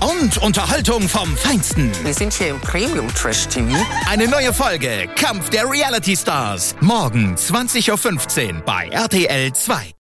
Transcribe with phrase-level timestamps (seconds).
[0.00, 1.90] Und Unterhaltung vom Feinsten.
[2.04, 3.76] Wir sind hier im Premium Trash TV.
[4.08, 6.74] Eine neue Folge Kampf der Reality Stars.
[6.80, 9.94] Morgen 20.15 Uhr bei RTL 2.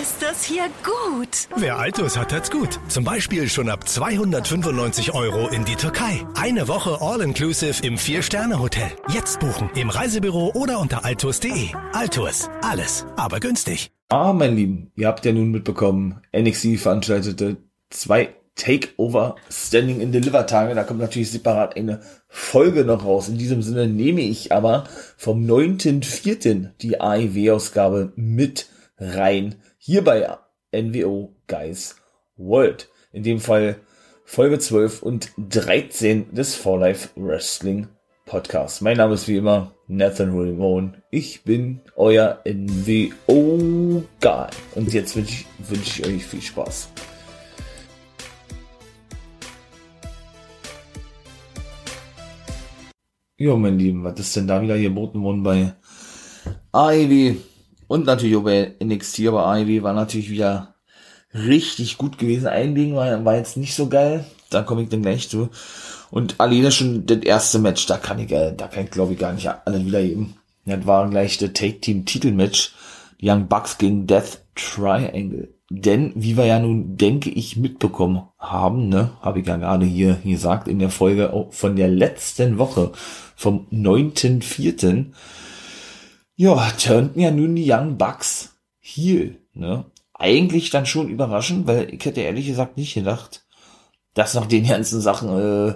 [0.00, 1.48] Ist das hier gut?
[1.56, 2.78] Wer Altus hat, hat's gut.
[2.88, 6.24] Zum Beispiel schon ab 295 Euro in die Türkei.
[6.34, 8.92] Eine Woche All-Inclusive im Vier-Sterne-Hotel.
[9.08, 11.70] Jetzt buchen im Reisebüro oder unter altus.de.
[11.92, 12.48] Altus.
[12.62, 13.90] Alles, aber günstig.
[14.08, 17.56] Ah, mein Lieben, ihr habt ja nun mitbekommen, NXT veranstaltete
[17.90, 20.74] zwei Takeover Standing in Deliver Tage.
[20.74, 23.28] Da kommt natürlich separat eine Folge noch raus.
[23.28, 24.84] In diesem Sinne nehme ich aber
[25.16, 26.70] vom 9.4.
[26.80, 28.66] die AEW-Ausgabe mit
[28.98, 29.56] rein.
[29.78, 30.36] Hier bei
[30.72, 31.96] NWO Guys
[32.36, 32.88] World.
[33.12, 33.76] In dem Fall
[34.24, 37.88] Folge 12 und 13 des For Life Wrestling
[38.26, 38.80] Podcasts.
[38.80, 40.98] Mein Name ist wie immer Nathan Ramon.
[41.10, 44.46] Ich bin euer NWO Guy.
[44.76, 46.90] Und jetzt wünsche ich, wünsch ich euch viel Spaß.
[53.40, 55.72] Ja, mein Lieben, was ist denn da wieder geboten worden bei
[56.72, 57.36] AEW
[57.88, 60.74] und natürlich auch bei NXT, aber AEW war natürlich wieder
[61.32, 62.48] richtig gut gewesen.
[62.48, 65.48] Ein Ding war, war jetzt nicht so geil, da komme ich dann gleich zu.
[66.10, 69.18] Und alleine schon das erste Match, da kann ich, äh, da kann ich glaube ich
[69.18, 70.34] gar nicht alle wiedergeben.
[70.66, 72.74] Das war gleich der Take Team Titelmatch.
[73.22, 75.48] Die Young Bucks gegen Death Triangle.
[75.72, 80.16] Denn, wie wir ja nun, denke ich, mitbekommen haben, ne, habe ich ja gerade hier
[80.24, 82.90] gesagt in der Folge auch von der letzten Woche,
[83.36, 85.06] vom 9.4.,
[86.34, 89.84] ja, turnten ja nun die Young Bucks heel, ne.
[90.12, 93.46] Eigentlich dann schon überraschend, weil ich hätte ehrlich gesagt nicht gedacht,
[94.14, 95.74] dass nach den ganzen Sachen, äh,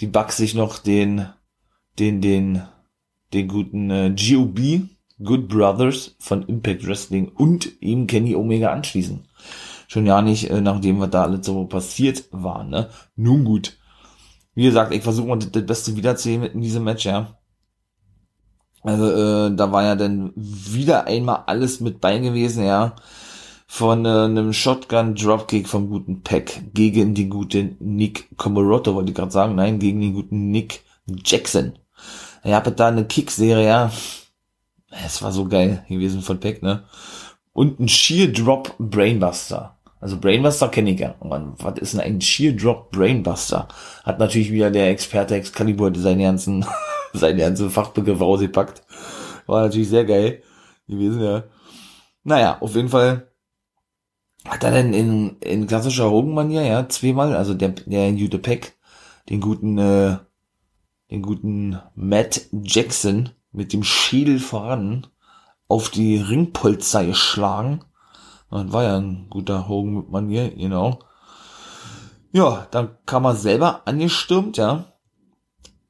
[0.00, 1.28] die Bucks sich noch den,
[1.96, 2.62] den, den,
[3.32, 4.88] den guten äh, GOB,
[5.22, 9.26] Good Brothers von Impact Wrestling und eben Kenny Omega anschließen.
[9.88, 12.88] Schon ja nicht, äh, nachdem was da alles so passiert war, ne?
[13.16, 13.76] Nun gut.
[14.54, 17.38] Wie gesagt, ich versuche mal das, Beste wiederzuheben in diesem Match, ja.
[18.82, 22.96] Also, äh, da war ja dann wieder einmal alles mit bei gewesen, ja.
[23.66, 29.16] Von äh, einem Shotgun Dropkick vom guten Peck gegen den guten Nick Comoroto, wollte ich
[29.16, 31.72] gerade sagen, nein, gegen den guten Nick Jackson.
[32.42, 33.92] Er hatte da eine Kickserie, ja.
[35.04, 36.84] Es war so geil gewesen von Peck, ne?
[37.52, 39.78] Und ein Sheer Drop Brainbuster.
[40.00, 41.14] Also Brainbuster kenne ich ja.
[41.22, 43.68] Man, was ist denn ein Sheer Drop Brainbuster?
[44.04, 46.64] Hat natürlich wieder der Experte Excalibur seine ganzen,
[47.12, 48.82] seine ganzen Fachbegriffe ausgepackt.
[49.46, 50.42] War natürlich sehr geil
[50.88, 51.44] gewesen, ja.
[52.24, 53.28] Naja, auf jeden Fall
[54.46, 58.76] hat er denn in, in klassischer Hogan-Manier, ja, zweimal, also der, der Jude Peck,
[59.28, 60.16] den guten, äh,
[61.10, 65.06] den guten Matt Jackson mit dem Schädel voran
[65.68, 67.80] auf die Ringpolster geschlagen.
[68.50, 70.98] Das war ja ein guter Hogan mit Manier, genau.
[72.32, 74.84] Ja, dann kam er selber angestürmt, ja.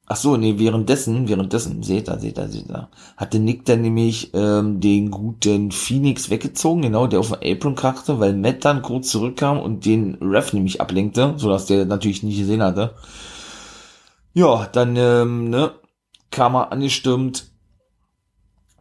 [0.05, 4.31] Ach so, nee, währenddessen, währenddessen, seht ihr, seht ihr, seht ihr, hatte Nick dann nämlich
[4.33, 9.09] ähm, den guten Phoenix weggezogen, genau, der auf den Apron krachte, weil Matt dann kurz
[9.09, 12.95] zurückkam und den Ref nämlich ablenkte, sodass der natürlich nicht gesehen hatte.
[14.33, 15.71] Ja, dann, ähm, ne,
[16.31, 17.52] kam er angestürmt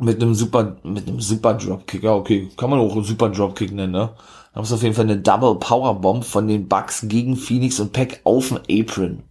[0.02, 3.72] mit einem super, mit einem super Dropkick, ja, okay, kann man auch einen super Dropkick
[3.72, 4.14] nennen, ne.
[4.54, 8.20] Da ist auf jeden Fall eine Double Powerbomb von den Bucks gegen Phoenix und Pack
[8.24, 9.22] auf dem Apron.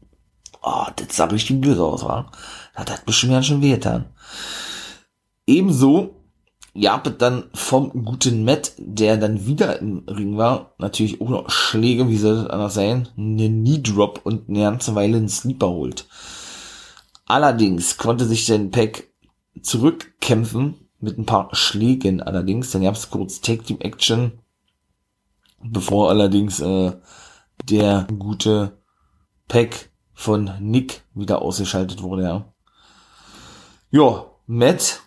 [0.63, 2.31] Oh, das sah richtig böse aus, wa?
[2.75, 4.05] Das hat bestimmt ganz schön wehgetan.
[5.45, 6.15] Ebenso,
[6.73, 12.09] ja, dann vom guten Matt, der dann wieder im Ring war, natürlich auch noch Schläge,
[12.09, 16.07] wie soll das anders sein, eine Knee Drop und eine ganze Weile einen Sleeper holt.
[17.25, 19.10] Allerdings konnte sich den Pack
[19.61, 22.71] zurückkämpfen mit ein paar Schlägen allerdings.
[22.71, 24.39] Dann gab es kurz Take Team Action,
[25.63, 26.93] bevor allerdings äh,
[27.69, 28.77] der gute
[29.47, 32.53] Pack von Nick wieder ausgeschaltet wurde, ja.
[33.89, 35.01] Ja, Matt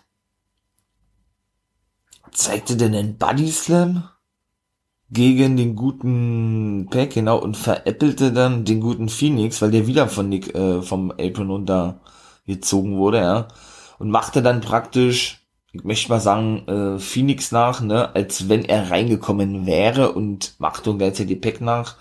[2.31, 4.03] zeigte denn einen Body Slam
[5.09, 10.29] gegen den guten Pack, genau, und veräppelte dann den guten Phoenix, weil der wieder von
[10.29, 12.01] Nick äh, vom Apron runter
[12.45, 13.47] gezogen wurde, ja.
[13.97, 18.91] Und machte dann praktisch, ich möchte mal sagen, äh, Phoenix nach, ne, als wenn er
[18.91, 21.95] reingekommen wäre und machte und gleichzeitig Pack nach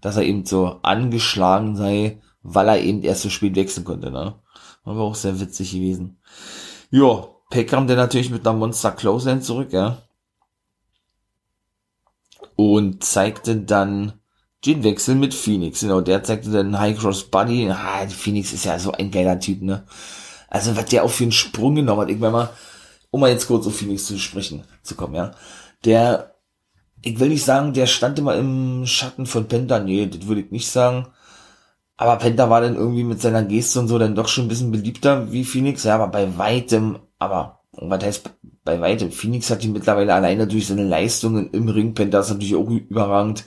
[0.00, 4.34] dass er eben so angeschlagen sei, weil er eben erst so spät wechseln konnte, ne?
[4.84, 6.18] War auch sehr witzig gewesen.
[6.90, 9.98] Ja, Peck kam dann natürlich mit einer Monster Clothesline zurück, ja.
[12.56, 14.14] Und zeigte dann
[14.64, 15.80] den Wechsel mit Phoenix.
[15.80, 17.70] Genau, der zeigte dann High Cross Buddy.
[17.70, 19.84] Ah, Phoenix ist ja so ein geiler Typ, ne?
[20.50, 22.08] Also, was der auch für einen Sprung genommen hat.
[22.08, 22.50] Meine mal,
[23.10, 25.30] um mal jetzt kurz auf Phoenix zu sprechen, zu kommen, ja.
[25.84, 26.34] Der,
[27.02, 29.78] ich will nicht sagen, der stand immer im Schatten von Penta.
[29.78, 31.06] Nee, das würde ich nicht sagen.
[31.96, 34.72] Aber Penta war dann irgendwie mit seiner Geste und so dann doch schon ein bisschen
[34.72, 35.84] beliebter wie Phoenix.
[35.84, 38.30] Ja, aber bei weitem, aber, was heißt
[38.64, 39.12] bei weitem?
[39.12, 41.94] Phoenix hat ihn mittlerweile alleine durch seine Leistungen im Ring.
[41.94, 43.44] Penta ist natürlich auch überragend.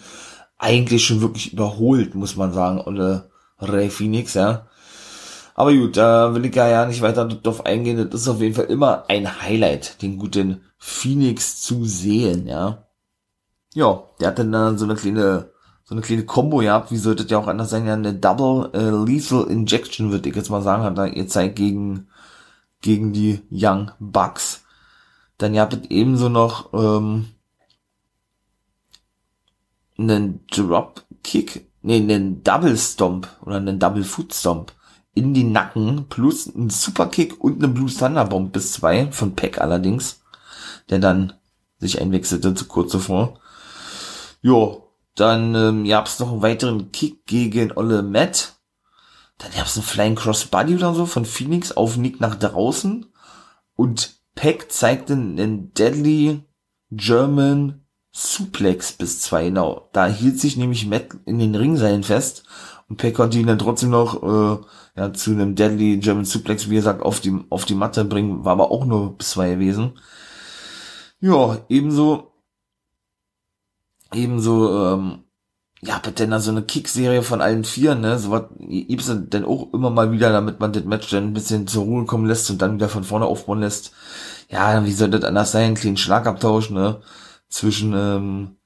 [0.58, 3.30] Eigentlich schon wirklich überholt, muss man sagen, oder
[3.60, 4.68] Ray Phoenix, ja.
[5.56, 8.10] Aber gut, da will ich ja nicht weiter darauf eingehen.
[8.10, 12.88] Das ist auf jeden Fall immer ein Highlight, den guten Phoenix zu sehen, ja.
[13.74, 15.54] Ja, der hat dann so eine kleine
[15.84, 18.90] so eine kleine Combo gehabt, wie sollte ja auch anders sein, ja eine Double äh,
[18.90, 22.08] Lethal Injection, würde ich jetzt mal sagen, hat er ihr zeigt gegen,
[22.82, 24.64] gegen die Young Bucks.
[25.38, 27.28] Dann ihr habt ebenso noch ähm,
[29.98, 34.72] einen Drop Kick, nee, einen Double Stomp oder einen Double Foot Stomp
[35.14, 40.22] in die Nacken plus ein Superkick und eine Blue Thunderbomb bis zwei von Peck allerdings,
[40.90, 41.34] der dann
[41.78, 43.40] sich einwechselte zu kurz zuvor.
[44.42, 48.56] Jo, dann ähm, gab's noch einen weiteren Kick gegen Olle Matt.
[49.38, 53.06] Dann gab's einen Flying Cross Body oder so von Phoenix auf Nick nach draußen.
[53.76, 56.44] Und Peck zeigte einen Deadly
[56.92, 59.46] German Suplex bis zwei.
[59.46, 59.90] Genau.
[59.94, 62.44] Da hielt sich nämlich Matt in den Ringseilen fest.
[62.90, 64.64] Und Peck konnte ihn dann trotzdem noch äh,
[64.96, 68.46] ja, zu einem Deadly German Suplex, wie gesagt, auf die, auf die Matte bringen.
[68.46, 69.94] War aber auch nur zwei gewesen.
[71.20, 72.34] Ja, ebenso
[74.16, 75.24] ebenso, ähm,
[75.82, 79.74] ja, denn da so eine Kick-Serie von allen vier, ne, so was gibt's dann auch
[79.74, 82.62] immer mal wieder, damit man das Match dann ein bisschen zur Ruhe kommen lässt und
[82.62, 83.94] dann wieder von vorne aufbauen lässt.
[84.50, 85.76] Ja, wie soll das anders sein?
[85.76, 87.02] Kleinen Schlagabtausch, ne,
[87.50, 88.58] zwischen, ähm,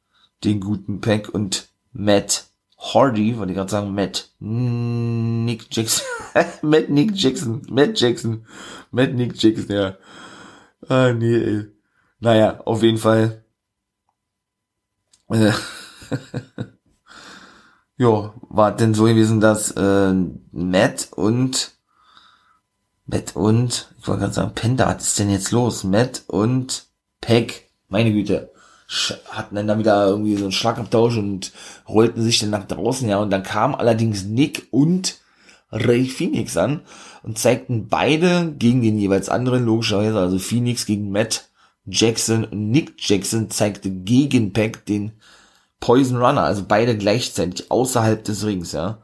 [0.43, 2.45] den guten Pack und Matt
[2.77, 6.05] Hardy, wollte ich gerade sagen, Matt Nick Jackson,
[6.61, 8.45] Matt Nick Jackson, Matt Jackson,
[8.91, 9.97] Matt Nick Jackson, ja.
[10.87, 11.65] Ah, nee, ey.
[12.19, 13.43] Naja, auf jeden Fall
[15.29, 15.51] äh,
[17.97, 20.13] jo, war denn so gewesen, dass äh,
[20.51, 21.73] Matt und
[23.05, 25.83] Matt und, ich wollte gerade sagen, Panda, was ist denn jetzt los?
[25.83, 26.87] Matt und
[27.21, 28.51] Peck, meine Güte,
[29.29, 31.51] hatten dann da wieder irgendwie so einen Schlagabtausch und
[31.87, 35.19] rollten sich dann nach draußen, ja, und dann kam allerdings Nick und
[35.71, 36.81] Ray Phoenix an
[37.23, 41.49] und zeigten beide gegen den jeweils anderen, logischerweise, also Phoenix gegen Matt
[41.85, 45.13] Jackson und Nick Jackson zeigte gegen Pack den
[45.79, 48.99] Poison Runner, also beide gleichzeitig außerhalb des Rings, ja.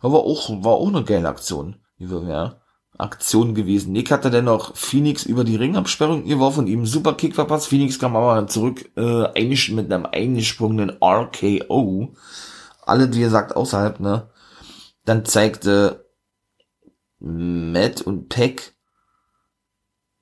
[0.00, 2.61] Aber auch, war auch eine geile Aktion, ja.
[2.98, 3.92] Aktion gewesen.
[3.92, 7.68] Nick hatte dann noch Phoenix über die Ringabsperrung geworfen und ihm super Kick verpasst.
[7.68, 12.14] Phoenix kam aber zurück, äh, mit einem eingesprungenen RKO.
[12.84, 14.28] Alle, wie gesagt, außerhalb, ne.
[15.04, 16.06] Dann zeigte
[17.18, 18.74] Matt und Peck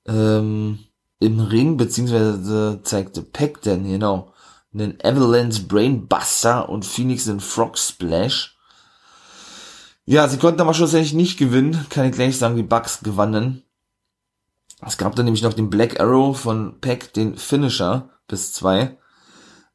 [0.07, 0.79] ähm,
[1.19, 4.33] im Ring, beziehungsweise zeigte Peck denn, genau,
[4.73, 8.57] einen Avalanche Brainbuster und Phoenix einen Frog Splash.
[10.11, 13.63] Ja, sie konnten aber schlussendlich nicht gewinnen, kann ich gleich sagen, die Bucks gewannen.
[14.85, 18.99] Es gab dann nämlich noch den Black Arrow von Peck, den Finisher, bis zwei.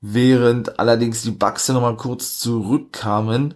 [0.02, 3.54] Während allerdings die Bucks dann nochmal kurz zurückkamen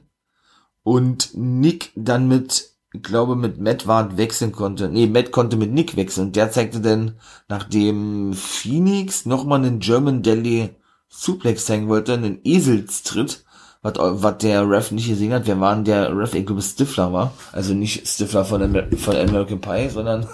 [0.84, 4.88] und Nick dann mit ich glaube, mit Matt Ward wechseln konnte.
[4.88, 6.32] Nee, Matt konnte mit Nick wechseln.
[6.32, 7.20] Der zeigte dann,
[7.50, 10.70] nachdem Phoenix nochmal einen German Deli
[11.10, 13.44] Suplex zeigen wollte, einen Eselstritt,
[13.82, 15.48] was, was der Ref nicht gesehen hat.
[15.48, 16.34] Wer war denn der Ref?
[16.34, 17.34] Ich glaube, Stifler war.
[17.52, 20.28] Also nicht Stifler von, Amer von American Pie, sondern,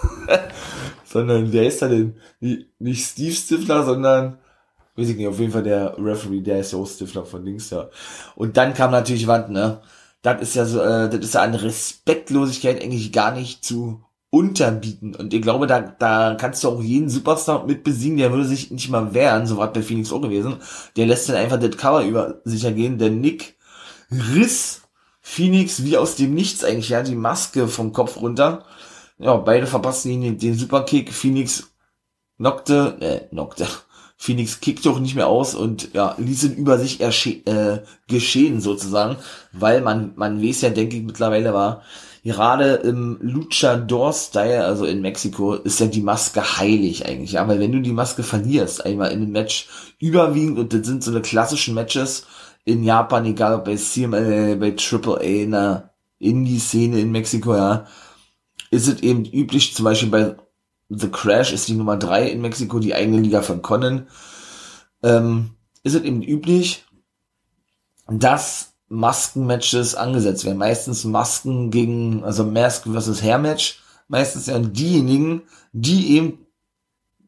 [1.06, 2.16] sondern, wer ist da denn?
[2.80, 4.40] Nicht Steve Stifler, sondern,
[4.96, 7.90] weiß ich nicht, auf jeden Fall der Referee, der ist so Stifler von links, ja.
[8.36, 9.82] Und dann kam natürlich Wand, ne?
[10.26, 14.04] das ist ja so, äh, das ist ja eine Respektlosigkeit eigentlich gar nicht zu
[14.36, 15.16] unterbieten.
[15.16, 18.70] Und ich glaube, da, da kannst du auch jeden Superstar mit besiegen, der würde sich
[18.70, 20.58] nicht mal wehren, so war bei Phoenix auch gewesen.
[20.98, 22.98] Der lässt dann einfach das Cover über sich ergehen.
[22.98, 23.56] Der Nick
[24.12, 24.82] riss
[25.22, 28.66] Phoenix wie aus dem Nichts eigentlich, ja, die Maske vom Kopf runter.
[29.20, 31.14] Ja, beide verpassten ihn den, den Superkick.
[31.14, 31.72] Phoenix
[32.38, 33.66] knockte, äh, knockte,
[34.18, 39.16] Phoenix kickt doch nicht mehr aus und ja, ließ ihn über sich äh, geschehen sozusagen,
[39.54, 41.84] weil man, man weiß ja, denke ich, mittlerweile war,
[42.26, 47.72] gerade im Luchador-Style, also in Mexiko, ist ja die Maske heilig eigentlich, ja, weil wenn
[47.72, 49.68] du die Maske verlierst, einmal in einem Match
[50.00, 52.26] überwiegend, und das sind so eine klassischen Matches,
[52.64, 57.86] in Japan, egal ob bei CML, bei AAA, in der Indie-Szene in Mexiko, ja,
[58.72, 60.36] ist es eben üblich, zum Beispiel bei
[60.90, 64.08] The Crash ist die Nummer drei in Mexiko, die eigene Liga von Conan,
[65.04, 65.52] ähm,
[65.84, 66.86] ist es eben üblich,
[68.08, 70.58] dass Maskenmatches angesetzt werden.
[70.58, 73.82] Meistens Masken gegen, also Mask versus Hair Match.
[74.08, 75.42] Meistens ja diejenigen,
[75.74, 76.46] die eben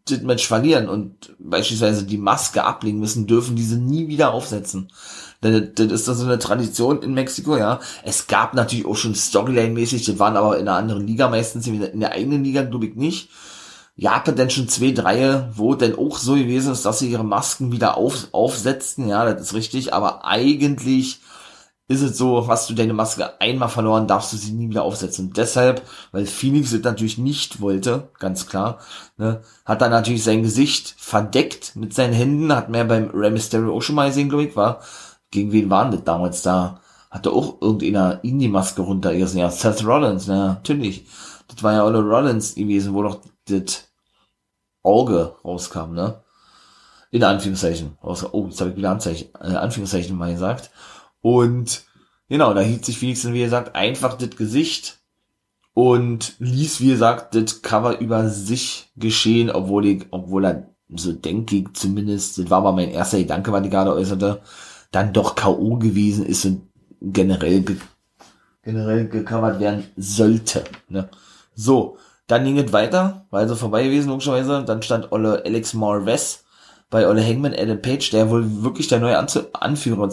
[0.06, 4.92] das Match verlieren und beispielsweise die Maske ablegen müssen, dürfen diese nie wieder aufsetzen.
[5.44, 7.80] Denn das ist so eine Tradition in Mexiko, ja.
[8.04, 12.00] Es gab natürlich auch schon Storyline-mäßig, das waren aber in einer anderen Liga meistens, in
[12.00, 13.30] der eigenen Liga glaube ich nicht.
[13.96, 17.72] Japan denn schon zwei, drei, wo denn auch so gewesen ist, dass sie ihre Masken
[17.72, 21.20] wieder auf, aufsetzten, ja, das ist richtig, aber eigentlich
[21.90, 25.28] ist es so, hast du deine Maske einmal verloren, darfst du sie nie wieder aufsetzen.
[25.28, 28.80] Und deshalb, weil Phoenix es natürlich nicht wollte, ganz klar,
[29.16, 33.74] ne, hat er natürlich sein Gesicht verdeckt mit seinen Händen, hat mehr beim Rey Mysterio
[33.74, 34.82] auch schon mal gesehen, glaube ich, war.
[35.32, 36.82] Gegen wen waren das damals da?
[37.10, 41.08] Hatte auch irgendeiner in die Maske runtergerissen, ja, Seth Rollins, ja, natürlich.
[41.48, 43.86] Das war ja Ole Rollins gewesen, wo doch das
[44.84, 46.22] Auge rauskam, ne?
[47.12, 47.98] In Anführungszeichen.
[48.02, 50.70] Oh, jetzt habe ich wieder Anzeichen, äh, Anführungszeichen mal gesagt.
[51.22, 51.84] Und
[52.30, 55.00] genau, da hielt sich Phoenix, wie gesagt, einfach das Gesicht
[55.74, 61.58] und ließ, wie gesagt, das Cover über sich geschehen, obwohl ich, obwohl er so denke
[61.58, 64.42] ich zumindest, das war aber mein erster Gedanke, was ich gerade äußerte,
[64.92, 65.78] dann doch K.O.
[65.78, 66.62] gewesen ist und
[67.02, 67.76] generell, ge
[68.64, 70.64] generell gecovert werden sollte.
[70.90, 71.10] Ne?
[71.56, 71.98] So,
[72.28, 74.64] dann ging es weiter, war also vorbei gewesen, logischerweise.
[74.66, 76.46] Dann stand Olle Alex Morves
[76.90, 80.10] bei Olle Hangman Adam Page, der wohl wirklich der neue Anzu Anführer,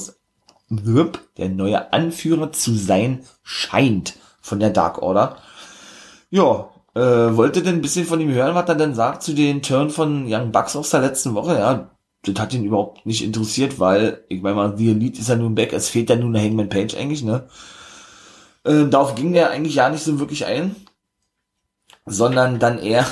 [0.70, 5.36] der neue Anführer zu sein scheint von der Dark Order.
[6.30, 7.00] Ja, äh,
[7.36, 10.24] wollte denn ein bisschen von ihm hören, was er denn sagt zu den Turn von
[10.26, 11.58] Young Bucks aus der letzten Woche.
[11.58, 11.90] Ja,
[12.22, 15.54] das hat ihn überhaupt nicht interessiert, weil, ich meine mal, The Elite ist ja nun
[15.54, 17.48] back, es fehlt ja nun eine Hangman Page eigentlich, ne?
[18.64, 20.74] Äh, darauf ging er eigentlich ja nicht so wirklich ein,
[22.06, 23.06] sondern dann eher,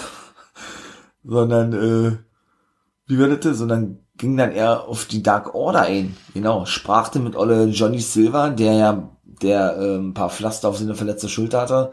[1.24, 2.16] sondern, äh,
[3.06, 6.16] wie wird das, sondern ging dann eher auf die Dark Order ein.
[6.34, 10.94] Genau, sprachte mit Olle Johnny Silver, der ja, der äh, ein paar Pflaster auf seine
[10.94, 11.92] verletzte Schulter hatte,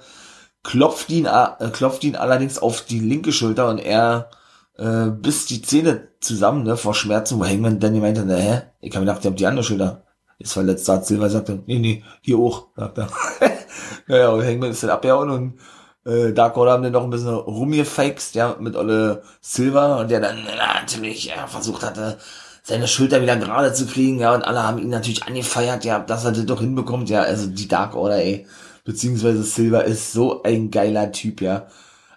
[0.63, 4.29] klopft ihn, äh, klopft ihn allerdings auf die linke Schulter und er
[4.77, 8.95] äh, bis die Zähne zusammen, ne, vor Schmerzen, wo Hangman dann meinte, na, hä, ich
[8.95, 10.03] hab gedacht, ihr habt die andere Schulter.
[10.37, 13.09] Ist verletzt, sagt Silver, sagte, nee, nee, hier hoch, sagt er.
[14.07, 15.59] ja, ja, und Hangman ist dann abgehauen und
[16.05, 20.19] äh, Dark Order haben dann noch ein bisschen rumgefaked, ja, mit Olle Silver und der
[20.19, 22.17] dann na, natürlich ja, versucht hatte,
[22.63, 26.25] seine Schulter wieder gerade zu kriegen, ja, und alle haben ihn natürlich angefeiert, ja, dass
[26.25, 28.45] er das doch hinbekommt, ja, also die Dark Order, ey,
[28.85, 31.67] beziehungsweise Silver ist so ein geiler Typ, ja.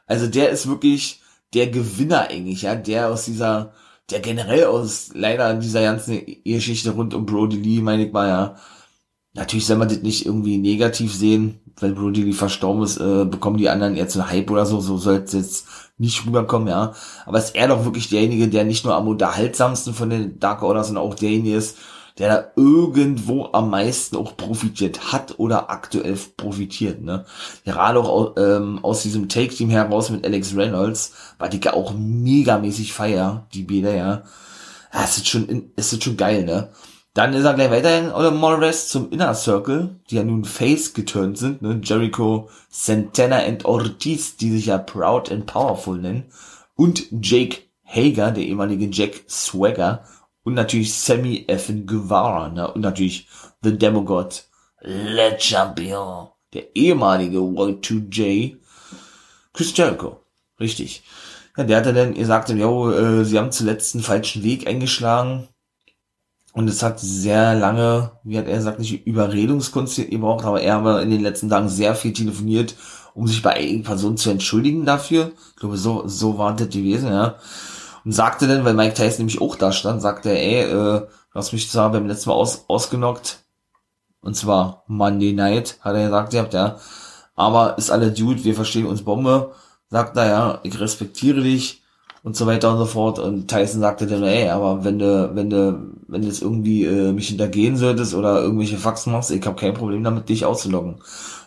[0.06, 1.22] Also der ist wirklich
[1.54, 3.72] der Gewinner eigentlich, ja, der aus dieser,
[4.10, 8.56] der generell aus leider dieser ganzen Geschichte rund um Brody Lee, meine ich mal, ja,
[9.34, 13.56] Natürlich soll man das nicht irgendwie negativ sehen, weil Brody Lee verstorben ist, äh, bekommen
[13.56, 16.92] die anderen jetzt einen Hype oder so, so soll es jetzt nicht rüberkommen, ja.
[17.24, 20.84] Aber ist er doch wirklich derjenige, der nicht nur am unterhaltsamsten von den Dark Order,
[20.84, 21.78] sondern auch derjenige ist,
[22.18, 27.24] der da irgendwo am meisten auch profitiert hat oder aktuell profitiert, ne.
[27.64, 33.46] Gerade auch ähm, aus diesem Take-Team heraus mit Alex Reynolds, war die auch megamäßig feier,
[33.54, 34.22] die Bilder, ja.
[34.92, 36.68] Ja, ist schon, es ist schon geil, ne.
[37.14, 41.36] Dann ist er gleich weiterhin, oder Morales zum Inner Circle, die ja nun Face geturnt
[41.36, 41.78] sind, ne?
[41.82, 46.32] Jericho, Santana und Ortiz, die sich ja Proud and Powerful nennen.
[46.74, 50.04] Und Jake Hager, der ehemalige Jack Swagger.
[50.42, 51.70] Und natürlich Sammy F.
[51.86, 52.72] Guevara, ne?
[52.72, 53.28] Und natürlich
[53.62, 54.44] The Demogod,
[54.80, 58.56] Le Champion, der ehemalige Y2J,
[59.52, 60.24] Chris Jericho.
[60.58, 61.02] Richtig.
[61.58, 65.48] Ja, der hatte dann, ihr sagte, jo, äh, sie haben zuletzt einen falschen Weg eingeschlagen
[66.52, 71.02] und es hat sehr lange, wie hat er gesagt, nicht Überredungskunst gebraucht, aber er hat
[71.02, 72.74] in den letzten Tagen sehr viel telefoniert,
[73.14, 75.32] um sich bei einigen Personen zu entschuldigen dafür.
[75.50, 77.36] Ich glaube, so, so war das gewesen, ja.
[78.04, 81.34] Und sagte dann, weil Mike Tyson nämlich auch da stand, sagte er, ey, äh, du
[81.34, 83.38] hast mich zwar beim letzten Mal aus, ausgenockt,
[84.20, 86.76] und zwar Monday Night, hat er gesagt, ihr habt ja,
[87.34, 89.52] aber ist alle Dude, wir verstehen uns Bombe,
[89.88, 91.82] sagt er, ja, ich respektiere dich,
[92.22, 93.18] und so weiter und so fort.
[93.18, 97.12] Und Tyson sagte dann, ey, aber wenn du, wenn du, wenn du jetzt irgendwie äh,
[97.12, 100.96] mich hintergehen solltest oder irgendwelche Faxen machst, ich habe kein Problem damit, dich auszuloggen.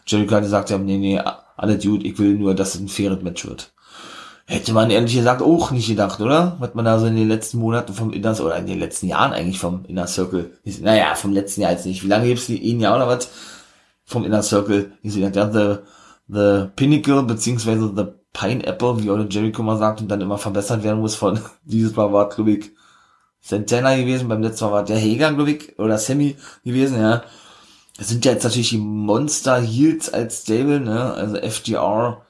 [0.07, 1.21] Jericho hatte gesagt, ja, nee, nee,
[1.55, 3.73] alle Dude, ich will nur, dass es ein faires Match wird.
[4.47, 6.57] Hätte man ehrlich gesagt auch nicht gedacht, oder?
[6.59, 9.33] Was man da so in den letzten Monaten vom Inner, oder in den letzten Jahren
[9.33, 12.03] eigentlich vom Inner Circle, naja, vom letzten Jahr jetzt nicht.
[12.03, 12.71] Wie lange gibt's die?
[12.71, 13.29] Ein Jahr oder was?
[14.03, 14.91] Vom Inner Circle.
[15.01, 15.79] Ich gesagt, ja, the,
[16.27, 20.99] the Pinnacle, beziehungsweise the Pineapple, wie Ole Jericho mal sagt, und dann immer verbessert werden
[20.99, 22.71] muss von, dieses Mal war, glaube ich,
[23.45, 27.23] Santana gewesen, beim letzten Mal war der Hager, glaube ich, oder Sammy gewesen, ja.
[27.95, 32.23] Das sind ja jetzt natürlich die Monster Heels als Stable, ne, also FDR,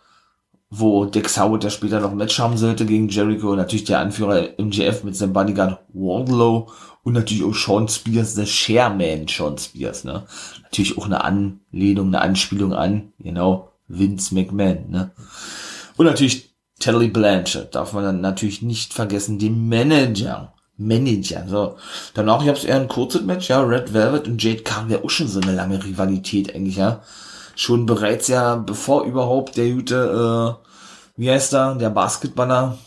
[0.69, 4.59] wo Dex Howard ja später noch ein Match haben sollte gegen Jericho, natürlich der Anführer
[4.59, 6.69] MGF mit seinem Bodyguard Wardlow
[7.03, 10.25] und natürlich auch Sean Spears, der Chairman Sean Spears, ne.
[10.63, 15.11] Natürlich auch eine Anlehnung, eine Anspielung an, genau, Vince McMahon, ne.
[15.95, 20.51] Und natürlich Telly Blanchard, darf man dann natürlich nicht vergessen, den Manager.
[20.77, 21.77] Manager, so.
[22.13, 25.27] Danach gab es eher ein kurzes Match, ja, Red Velvet und Jade Cargill, auch schon
[25.27, 27.01] so eine lange Rivalität eigentlich, ja.
[27.55, 30.67] Schon bereits ja, bevor überhaupt der gute, äh,
[31.17, 32.77] wie heißt er, der Basketballer,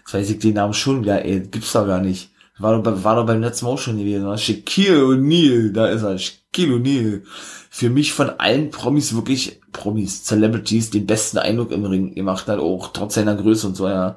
[0.00, 2.30] jetzt weiß ich den Namen schon wieder, ey, gibt's doch gar nicht.
[2.58, 4.36] War doch, bei, war doch beim letzten Mal auch schon gewesen, ne?
[4.36, 7.22] Shaquille O'Neal, da ist er, Shaquille O'Neal.
[7.70, 12.58] Für mich von allen Promis wirklich, Promis, Celebrities, den besten Eindruck im Ring gemacht hat,
[12.58, 14.16] auch trotz seiner Größe und so, ja.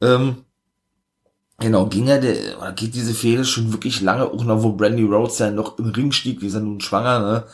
[0.00, 0.44] Ähm,
[1.60, 5.04] Genau, ging ja der, oder geht diese Fehde schon wirklich lange, auch noch wo Brandy
[5.04, 7.44] Rhodes ja noch im Ring stieg, die ist ja nun schwanger, ne?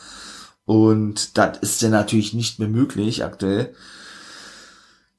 [0.65, 3.73] Und das ist ja natürlich nicht mehr möglich aktuell.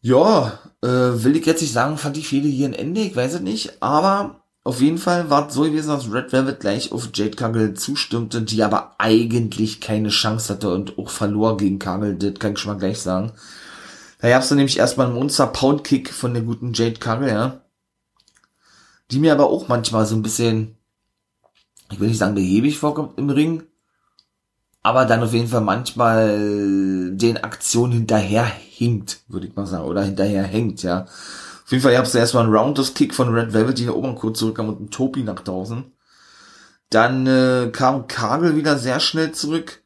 [0.00, 3.34] Ja, äh, will ich jetzt nicht sagen, fand die Fehde hier ein Ende, ich weiß
[3.34, 7.10] es nicht, aber auf jeden Fall war es so gewesen, dass Red Velvet gleich auf
[7.14, 12.34] Jade Kagel zustimmte, die aber eigentlich keine Chance hatte und auch verlor gegen Kagel, das
[12.40, 13.32] kann ich schon mal gleich sagen.
[14.20, 17.62] Da gab's dann nämlich erstmal einen Monster Pound Kick von der guten Jade Kagel, ja
[19.12, 20.76] die mir aber auch manchmal so ein bisschen,
[21.90, 23.64] ich will nicht sagen behäbig vorkommt im Ring,
[24.82, 30.02] aber dann auf jeden Fall manchmal den Aktionen hinterher hinkt, würde ich mal sagen, oder
[30.02, 31.02] hinterher hängt, ja.
[31.02, 34.38] Auf jeden Fall gab es erstmal einen Roundhouse-Kick von Red Velvet, die hier oben kurz
[34.38, 35.84] zurückkam und ein Topi nach draußen.
[36.90, 39.82] Dann äh, kam Kagel wieder sehr schnell zurück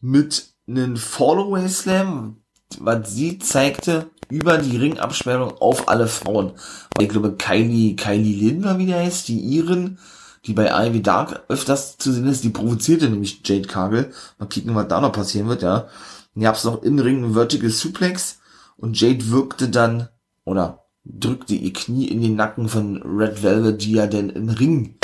[0.00, 2.42] mit einem Fallaway Slam,
[2.78, 6.52] was sie zeigte, über die Ringabsperrung auf alle Frauen.
[6.98, 9.98] Ich glaube, Kylie, Kylie Lindner, wie der heißt, die Iren,
[10.46, 14.10] die bei Ivy Dark öfters zu sehen ist, die provozierte nämlich Jade Kagel.
[14.38, 15.86] Mal kicken, was da noch passieren wird, ja.
[16.34, 18.40] Und gab es noch im Ring Vertical Suplex
[18.78, 20.08] und Jade wirkte dann,
[20.44, 24.96] oder drückte ihr Knie in den Nacken von Red Velvet, die ja denn im Ring,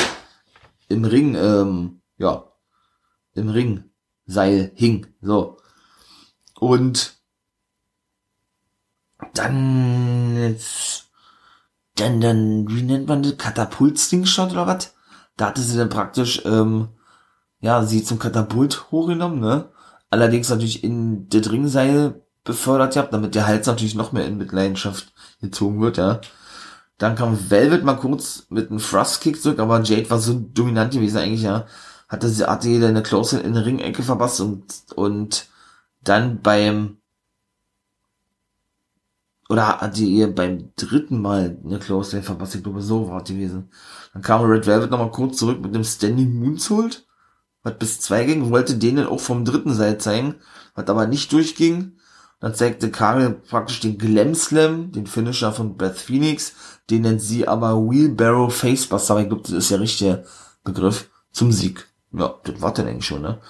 [0.89, 2.45] im Ring, ähm, ja,
[3.35, 3.85] im Ring
[4.25, 5.59] Seil hing, so.
[6.59, 7.18] Und
[9.35, 11.11] dann jetzt,
[11.97, 13.37] dann, dann, wie nennt man das?
[13.37, 14.95] Katapult-Slingshot oder was?
[15.37, 16.89] Da hatte sie dann praktisch, ähm,
[17.61, 19.71] ja, sie zum Katapult hochgenommen, ne?
[20.11, 25.13] Allerdings natürlich in das Ringseil befördert gehabt, damit der Hals natürlich noch mehr in Mitleidenschaft
[25.41, 26.21] gezogen wird, ja.
[26.99, 31.19] Dann kam Velvet mal kurz mit einem Thrust-Kick zurück, aber Jade war so dominant gewesen
[31.19, 31.67] eigentlich, ja.
[32.09, 34.65] Hatte sie, hatte jeder eine Close in der Ringecke verpasst und,
[34.97, 35.47] und
[36.03, 36.99] dann beim,
[39.49, 42.55] oder hat die ihr beim dritten Mal eine Close Lane verpasst?
[42.55, 43.71] Ich glaube, so war es gewesen.
[44.13, 47.07] Dann kam Red Velvet nochmal kurz zurück mit dem Standing Moonsault.
[47.65, 50.37] Hat bis zwei ging, wollte denen auch vom dritten Seil zeigen,
[50.75, 51.93] hat aber nicht durchging.
[52.41, 56.55] Dann zeigte Karel praktisch den Glam Slam, den Finisher von Beth Phoenix,
[56.89, 60.25] den nennt sie aber Wheelbarrow Facebuster, ich glaube, das ist der richtige
[60.63, 61.89] Begriff, zum Sieg.
[62.13, 63.41] Ja, das war dann eigentlich schon, ne?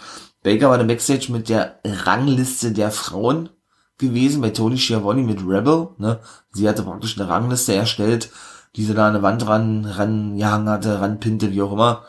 [0.42, 3.50] Baker war der Backstage mit der Rangliste der Frauen
[3.98, 6.20] gewesen bei Tony Schiavone mit Rebel, ne?
[6.52, 8.30] Sie hatte praktisch eine Rangliste erstellt,
[8.76, 12.04] die sie da an eine Wand ran, ran gehangen hatte, ranpinte, wie auch immer,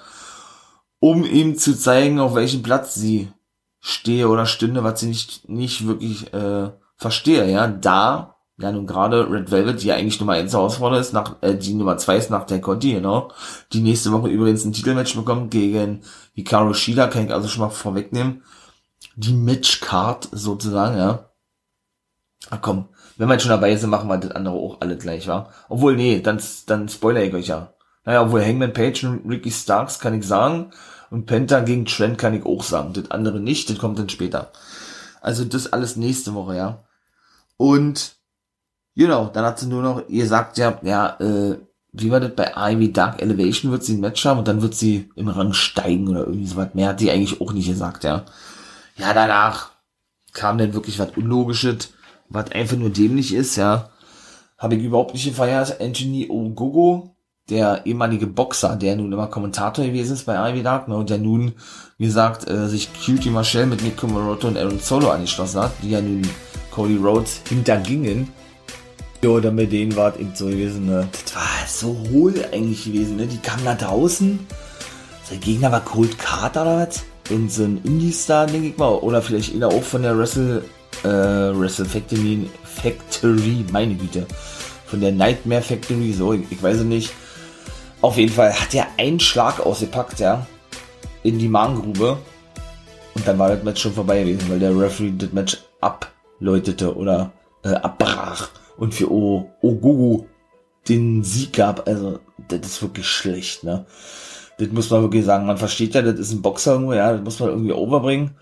[1.00, 3.32] um ihm zu zeigen, auf welchem Platz sie
[3.80, 7.68] stehe oder stünde, was sie nicht, nicht wirklich, äh, verstehe, ja.
[7.68, 11.56] Da, ja nun gerade Red Velvet, die ja eigentlich Nummer 1 Herausforderer ist, nach, äh,
[11.56, 13.32] die Nummer 2 ist nach der Conti, genau,
[13.74, 16.02] die nächste Woche übrigens ein Titelmatch bekommt gegen
[16.34, 18.44] Hikaru Shida, kann ich also schon mal vorwegnehmen.
[19.16, 21.29] Die Matchcard sozusagen, ja
[22.50, 25.50] Ach komm, wenn jetzt schon dabei sind, machen wir das andere auch alle gleich, wa?
[25.68, 27.74] Obwohl, nee, dann, dann spoiler ich euch ja.
[28.06, 30.72] Naja, obwohl Hangman Page und Ricky Starks kann ich sagen.
[31.10, 32.94] Und Penta gegen Trent kann ich auch sagen.
[32.94, 34.52] Das andere nicht, das kommt dann später.
[35.22, 36.84] Also das alles nächste Woche, ja.
[37.58, 38.16] Und,
[38.96, 41.58] genau, dann hat sie nur noch, ihr sagt ja, ja, äh,
[41.92, 44.76] wie war das bei Ivy Dark Elevation wird sie ein Match haben und dann wird
[44.76, 46.74] sie im Rang steigen oder irgendwie so was.
[46.74, 48.24] Mehr hat die eigentlich auch nicht gesagt, ja.
[48.96, 49.72] Ja, danach
[50.34, 51.90] kam dann wirklich was Unlogisches
[52.30, 53.90] was einfach nur dämlich ist, ja,
[54.58, 55.82] habe ich überhaupt nicht gefeiert.
[55.82, 57.16] Anthony Ogogo,
[57.50, 61.18] der ehemalige Boxer, der nun immer Kommentator gewesen ist bei Ivy Dark, ne, und der
[61.18, 61.54] nun,
[61.98, 65.92] wie gesagt, äh, sich Cutie Marshall mit Nico Moroto und Aaron Solo angeschlossen hat, die
[65.92, 66.22] ja nun
[66.72, 68.28] Cody Rhodes hintergingen.
[69.22, 71.08] Ja, oder mit denen war es eben so gewesen, ne?
[71.12, 73.28] Das war so hohl eigentlich gewesen, ne?
[73.28, 74.40] Die kamen da draußen.
[75.30, 77.04] Sein Gegner war Cold Carter oder was?
[77.30, 78.94] Und so ein Indie-Star, denke ich mal.
[78.94, 80.64] Oder vielleicht einer auch von der Wrestle
[81.04, 84.26] äh, Wrestle Factory, Factory, meine Güte,
[84.86, 87.12] von der Nightmare Factory, so, ich, ich weiß es nicht.
[88.02, 90.48] Auf jeden Fall hat er einen Schlag ausgepackt, ja,
[91.24, 92.18] in die Magengrube.
[93.16, 97.32] Und dann war das Match schon vorbei gewesen, weil der Referee das Match abläutete oder
[97.64, 100.28] äh, abbrach und für o Ogogo
[100.88, 101.88] den Sieg gab.
[101.88, 103.86] Also, das ist wirklich schlecht, ne?
[104.58, 105.46] Das muss man wirklich sagen.
[105.46, 108.36] Man versteht ja, das ist ein Boxer irgendwo, ja, das muss man irgendwie overbringen.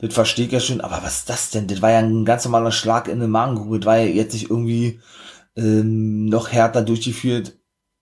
[0.00, 1.66] Das verstehe ich ja schon, aber was ist das denn?
[1.66, 3.80] Das war ja ein ganz normaler Schlag in den Magengrube.
[3.80, 5.00] Das war ja jetzt nicht irgendwie
[5.56, 7.56] ähm, noch härter durchgeführt.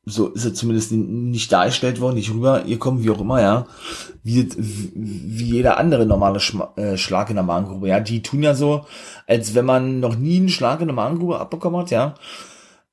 [0.04, 3.66] So ist es zumindest nicht dargestellt worden, nicht rüber, ihr kommt, wie auch immer, ja.
[4.22, 8.00] Wie, wie jeder andere normale Schma äh, Schlag in der Magengrube, ja.
[8.00, 8.86] Die tun ja so,
[9.26, 12.14] als wenn man noch nie einen Schlag in der Magengrube abbekommen hat, ja.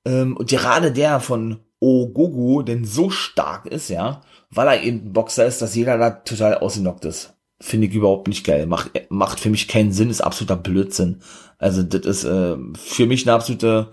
[0.03, 5.13] Ähm, und gerade der von Ogogo, denn so stark ist, ja, weil er eben ein
[5.13, 7.34] Boxer ist, dass jeder da total ausgenockt ist.
[7.61, 8.65] Finde ich überhaupt nicht geil.
[8.65, 11.21] Macht, macht für mich keinen Sinn, ist absoluter Blödsinn.
[11.57, 13.91] Also das ist äh, für mich eine absolute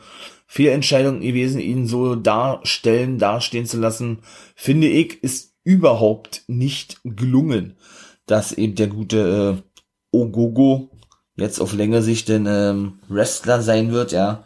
[0.52, 4.18] Fehlentscheidung gewesen, ihn so darstellen, dastehen zu lassen,
[4.54, 7.76] finde ich, ist überhaupt nicht gelungen,
[8.26, 10.90] dass eben der gute äh, Ogogo
[11.36, 14.44] jetzt auf längere Sicht den ähm, Wrestler sein wird, ja,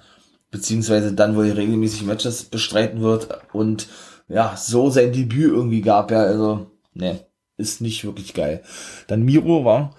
[0.53, 3.89] beziehungsweise dann wohl regelmäßig Matches bestreiten wird und
[4.29, 7.27] ja, so sein Debüt irgendwie gab, ja, also, ne,
[7.57, 8.63] ist nicht wirklich geil.
[9.07, 9.95] Dann Miro war,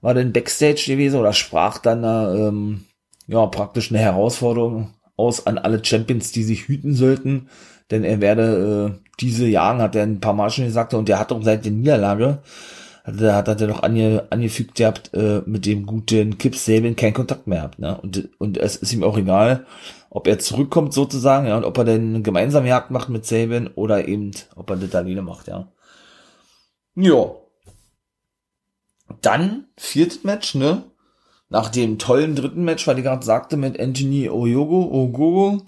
[0.00, 2.84] war dann Backstage gewesen oder sprach dann da, ähm,
[3.26, 7.48] ja, praktisch eine Herausforderung aus an alle Champions, die sich hüten sollten,
[7.90, 11.18] denn er werde äh, diese jagen, hat er ein paar Mal schon gesagt, und er
[11.18, 12.42] hat auch seit der Niederlage,
[13.04, 17.14] hat er, hat er noch ange, angefügt gehabt, äh, mit dem guten Kip Sabian keinen
[17.14, 17.98] Kontakt mehr hat, ne?
[18.00, 19.64] Und, und es ist ihm auch egal,
[20.10, 24.06] ob er zurückkommt sozusagen, ja, und ob er denn gemeinsam Jagd macht mit Sabian oder
[24.08, 25.68] eben, ob er das alleine macht, ja.
[26.96, 27.36] Ja.
[29.20, 30.84] Dann, viertes Match, ne?
[31.48, 35.62] Nach dem tollen dritten Match, weil ich gerade sagte, mit Anthony Oyogo, Ogogo,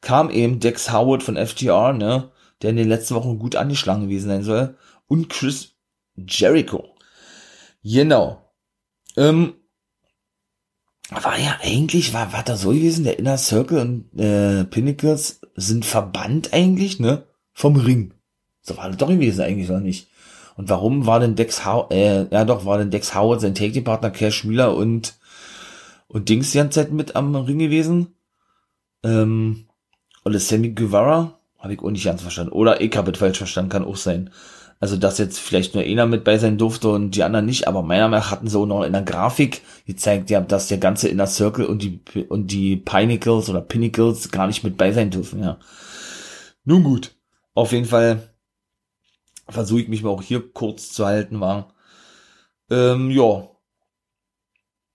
[0.00, 2.32] kam eben Dex Howard von FTR, ne?
[2.62, 4.76] Der in den letzten Wochen gut angeschlagen gewesen sein soll.
[5.06, 5.74] Und Chris
[6.16, 6.96] Jericho.
[7.82, 8.50] Genau.
[9.16, 9.54] Ähm,
[11.10, 15.84] war ja eigentlich, war, war da so gewesen, der Inner Circle und äh, Pinnacles sind
[15.84, 17.26] verbannt eigentlich, ne?
[17.52, 18.14] Vom Ring.
[18.62, 20.08] So war das doch gewesen eigentlich, oder nicht?
[20.56, 24.10] Und warum war denn Dex Howard, äh, ja doch, war denn Dex Howard sein Take-Partner
[24.10, 25.14] Cash Wheeler und,
[26.06, 28.14] und Dings die ganze Zeit mit am Ring gewesen?
[29.02, 29.66] Ähm,
[30.24, 31.38] oder Sammy Guevara?
[31.58, 32.52] Habe ich auch nicht ganz verstanden.
[32.52, 34.30] Oder ich habe es falsch verstanden, kann auch sein.
[34.80, 37.82] Also, dass jetzt vielleicht nur einer mit bei sein durfte und die anderen nicht, aber
[37.82, 41.08] meiner Meinung nach hatten sie auch noch in der Grafik gezeigt, ja, dass der ganze
[41.08, 45.42] Inner Circle und die, und die Pinnacles oder Pinnacles gar nicht mit bei sein dürfen,
[45.42, 45.58] ja.
[46.64, 47.12] Nun gut.
[47.54, 48.33] Auf jeden Fall
[49.48, 51.74] versuche ich mich mal auch hier kurz zu halten, war.
[52.70, 53.48] Ähm, ja.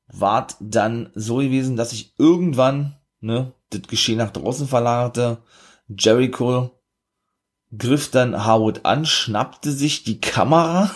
[0.07, 5.37] Wart dann so gewesen, dass ich irgendwann, ne, das Geschehen nach draußen verlagerte.
[5.87, 6.71] Jericho
[7.77, 10.89] griff dann Howard an, schnappte sich die Kamera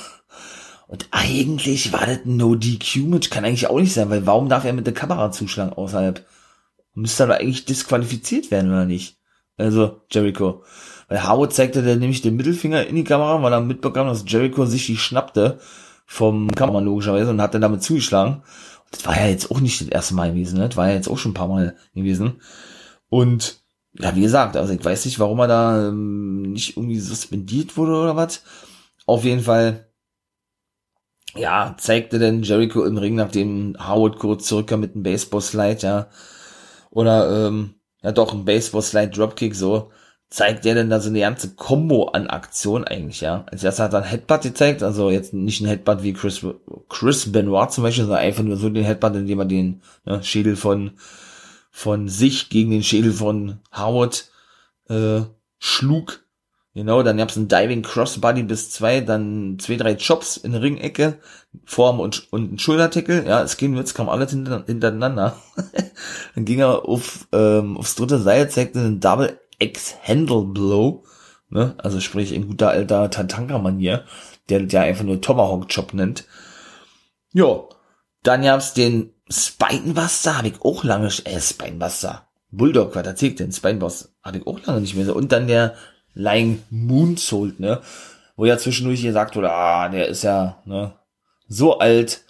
[0.94, 4.74] und eigentlich war das ein No-DQ-Match, kann eigentlich auch nicht sein, weil warum darf er
[4.74, 6.24] mit der Kamera zuschlagen außerhalb?
[6.94, 9.18] Müsste aber eigentlich disqualifiziert werden, oder nicht?
[9.58, 10.64] Also, Jericho.
[11.08, 14.66] Weil Howard zeigte dann nämlich den Mittelfinger in die Kamera, weil er mitbekam, dass Jericho
[14.66, 15.60] sich die schnappte
[16.06, 18.44] vom Kameramann logischerweise und hat dann damit zugeschlagen.
[18.92, 20.68] Das war ja jetzt auch nicht das erste Mal gewesen, ne?
[20.68, 22.42] Das war ja jetzt auch schon ein paar Mal gewesen.
[23.10, 23.64] Und
[24.00, 27.94] ja, wie gesagt, also ich weiß nicht, warum er da ähm, nicht irgendwie suspendiert wurde
[27.96, 28.44] oder was.
[29.06, 29.88] Auf jeden Fall,
[31.36, 36.08] ja, zeigte dann Jericho im Ring, nachdem Howard kurz zurückkam mit einem Baseball-Slide, ja.
[36.92, 39.92] Oder, ähm, ja doch, ein Baseball-Slide-Dropkick, so
[40.30, 43.46] zeigt der denn da so eine ganze Combo an Aktion eigentlich, ja.
[43.52, 46.44] Als erstes hat er ein Headbutt gezeigt, also jetzt nicht ein Headbutt wie Chris,
[46.90, 50.56] Chris Benoit zum Beispiel, sondern einfach nur so den Headbutt, indem er den ne, Schädel
[50.56, 50.94] von,
[51.70, 54.32] von sich gegen den Schädel von Howard
[54.90, 55.22] äh,
[55.60, 56.23] schlug.
[56.76, 61.20] Genau, dann gab's ein Diving Crossbody bis zwei, dann zwei, drei Chops in Ringecke,
[61.66, 63.28] Form und, und ein Schultertackle.
[63.28, 65.38] Ja, es ging Witz, kam alles hintereinander.
[66.36, 71.04] dann ging er auf, ähm, aufs dritte Seil, zeigte einen Double Ex-Handle Blow,
[71.50, 71.76] ne?
[71.78, 74.06] Also sprich in guter alter Tatanka-Manier,
[74.50, 76.26] der der einfach nur Tomahawk-Chop nennt.
[77.34, 77.70] Jo,
[78.24, 82.28] dann gab's den Spinebuster, habe ich auch lange, äh, Spinebuster.
[82.50, 83.52] Bulldog, was erzählt denn?
[83.52, 85.14] Spinebuster hatte ich auch lange nicht mehr so.
[85.14, 85.76] Und dann der
[86.14, 87.82] Lying Moonsault, ne?
[88.36, 90.94] Wo ja zwischendurch gesagt wurde, ah, der ist ja, ne?
[91.48, 92.24] So alt.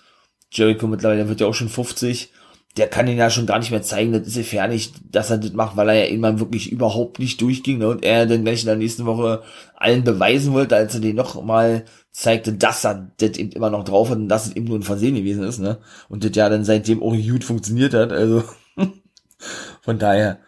[0.51, 2.31] Jericho mittlerweile wird ja auch schon 50
[2.77, 5.53] der kann ihn ja schon gar nicht mehr zeigen, das ist gefährlich, dass er das
[5.53, 7.87] macht, weil er ja irgendwann wirklich überhaupt nicht durchging ne?
[7.87, 9.43] und er dann gleich in der nächsten Woche
[9.75, 13.83] allen beweisen wollte, als er den noch mal zeigte, dass er das eben immer noch
[13.83, 15.79] drauf hat und dass es eben nur ein Versehen gewesen ist, ne?
[16.09, 18.43] Und das ja dann seitdem auch gut funktioniert hat, also
[19.81, 20.39] von daher,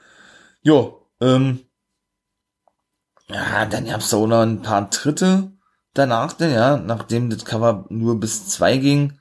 [0.63, 1.59] jo, ähm,
[3.29, 5.51] ja, dann gab's auch noch ein paar Tritte
[5.93, 9.19] danach, denn, ja, nachdem das Cover nur bis zwei ging.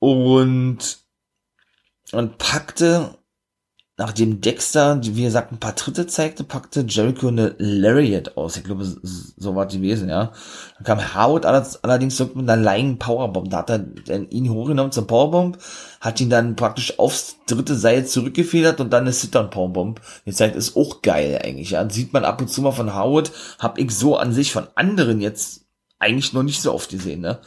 [0.00, 0.98] Und,
[2.12, 3.17] und packte
[3.98, 8.56] nachdem Dexter, wie gesagt, ein paar Tritte zeigte, packte Jericho eine Lariat aus.
[8.56, 10.32] Ich glaube, so war die gewesen, ja.
[10.76, 13.50] Dann kam Howard allerdings mit einer Lying Powerbomb.
[13.50, 13.84] Da hat er
[14.30, 15.58] ihn hochgenommen zum Powerbomb,
[16.00, 20.54] hat ihn dann praktisch aufs dritte Seil zurückgefedert und dann eine Sit-Down Powerbomb gezeigt.
[20.54, 21.90] Ist auch geil eigentlich, ja.
[21.90, 23.32] sieht man ab und zu mal von Howard.
[23.58, 25.64] Hab ich so an sich von anderen jetzt
[25.98, 27.40] eigentlich noch nicht so oft gesehen, ne.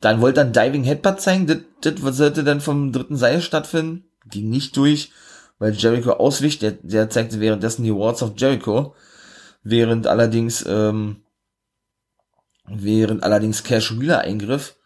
[0.00, 1.46] Dann wollte er ein Diving Headbutt zeigen.
[1.46, 4.04] Das, das sollte dann vom dritten Seil stattfinden.
[4.30, 5.10] Ging nicht durch
[5.58, 6.62] weil Jericho auswicht.
[6.62, 8.94] Der, der zeigte währenddessen die Wards of Jericho,
[9.62, 11.22] während allerdings ähm,
[12.66, 14.76] während allerdings Cash Wheeler eingriff.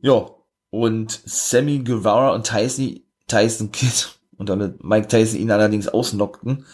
[0.00, 0.30] Ja,
[0.70, 4.06] und Sammy Guevara und Tyson, Tyson Kidd
[4.36, 6.66] und damit Mike Tyson ihn allerdings ausnockten,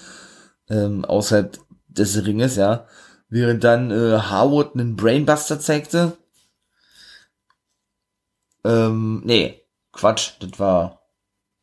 [0.68, 1.58] ähm, außerhalb
[1.88, 2.86] des Ringes, ja.
[3.28, 6.16] Während dann äh, Howard einen Brainbuster zeigte.
[8.64, 11.02] Ähm, nee, Quatsch, das war,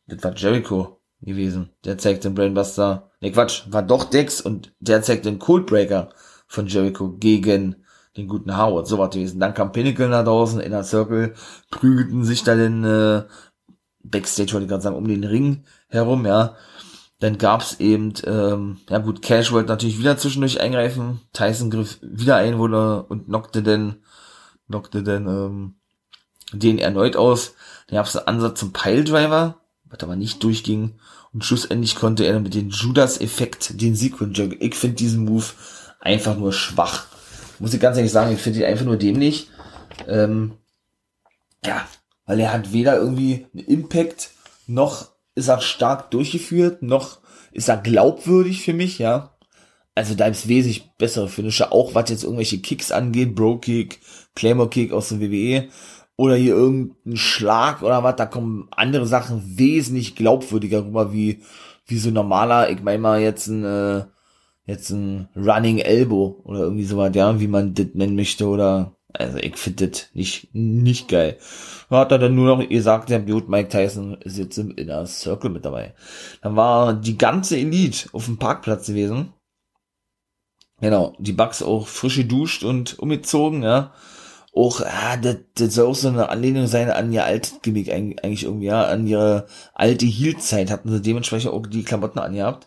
[0.06, 1.70] das war Jericho gewesen.
[1.84, 3.10] Der zeigt den Brainbuster.
[3.20, 6.10] Ne, Quatsch, war doch Dex und der zeigt den Coldbreaker
[6.46, 7.76] von Jericho gegen
[8.16, 8.86] den guten Howard.
[8.86, 9.40] So war gewesen.
[9.40, 11.34] Dann kam Pinnacle nach draußen, Inner Circle,
[11.70, 13.24] prügelten sich dann in äh,
[14.02, 16.56] Backstage, wollte ich gerade sagen, um den Ring herum, ja.
[17.20, 21.20] Dann gab's eben, ähm, ja gut, Cash wollte natürlich wieder zwischendurch eingreifen.
[21.32, 23.96] Tyson griff wieder ein wurde und knockte denn,
[24.68, 25.74] knockte denn ähm,
[26.52, 27.54] den erneut aus.
[27.88, 30.94] Dann gab's einen Ansatz zum Piledriver was aber nicht durchging.
[31.32, 34.56] Und schlussendlich konnte er mit dem Judas-Effekt den Sieg holen.
[34.60, 35.44] Ich finde diesen Move
[36.00, 37.06] einfach nur schwach.
[37.58, 39.50] Muss ich ganz ehrlich sagen, ich finde ihn einfach nur dämlich.
[40.06, 40.52] Ähm,
[41.64, 41.86] ja,
[42.26, 44.30] weil er hat weder irgendwie einen Impact,
[44.66, 47.18] noch ist er stark durchgeführt, noch
[47.52, 49.34] ist er glaubwürdig für mich, ja.
[49.94, 54.00] Also da ist wesentlich bessere Finisher, auch was jetzt irgendwelche Kicks angeht, Bro Kick,
[54.36, 55.68] Claymore Kick aus dem WWE
[56.18, 61.42] oder hier irgendein Schlag oder was, da kommen andere Sachen wesentlich glaubwürdiger rüber, wie,
[61.86, 64.04] wie so normaler, ich meine mal jetzt ein, äh,
[64.66, 69.38] jetzt ein Running Elbow oder irgendwie sowas, ja, wie man das nennen möchte oder, also
[69.38, 71.38] ich finde das nicht, nicht geil.
[71.88, 75.50] Hat er dann nur noch gesagt, der gut, Mike Tyson ist jetzt im Inner Circle
[75.50, 75.94] mit dabei.
[76.42, 79.32] Dann war die ganze Elite auf dem Parkplatz gewesen.
[80.80, 83.92] Genau, die Bugs auch frisch geduscht und umgezogen, ja
[84.58, 88.42] auch, ah, das, das soll auch so eine Anlehnung sein an ihr altes Gimmick eigentlich
[88.42, 92.66] irgendwie, ja, an ihre alte Heel-Zeit hatten sie dementsprechend auch die Klamotten angehabt.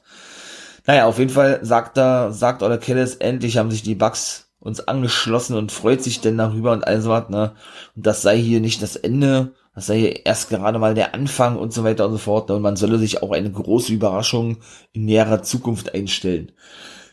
[0.88, 4.88] Naja, auf jeden Fall sagt da, sagt Ola Kellis, endlich haben sich die Bugs uns
[4.88, 7.54] angeschlossen und freut sich denn darüber und all so was, ne.
[7.96, 11.58] Und das sei hier nicht das Ende, das sei hier erst gerade mal der Anfang
[11.58, 12.56] und so weiter und so fort, ne?
[12.56, 14.58] Und man solle sich auch eine große Überraschung
[14.94, 16.52] in näherer Zukunft einstellen.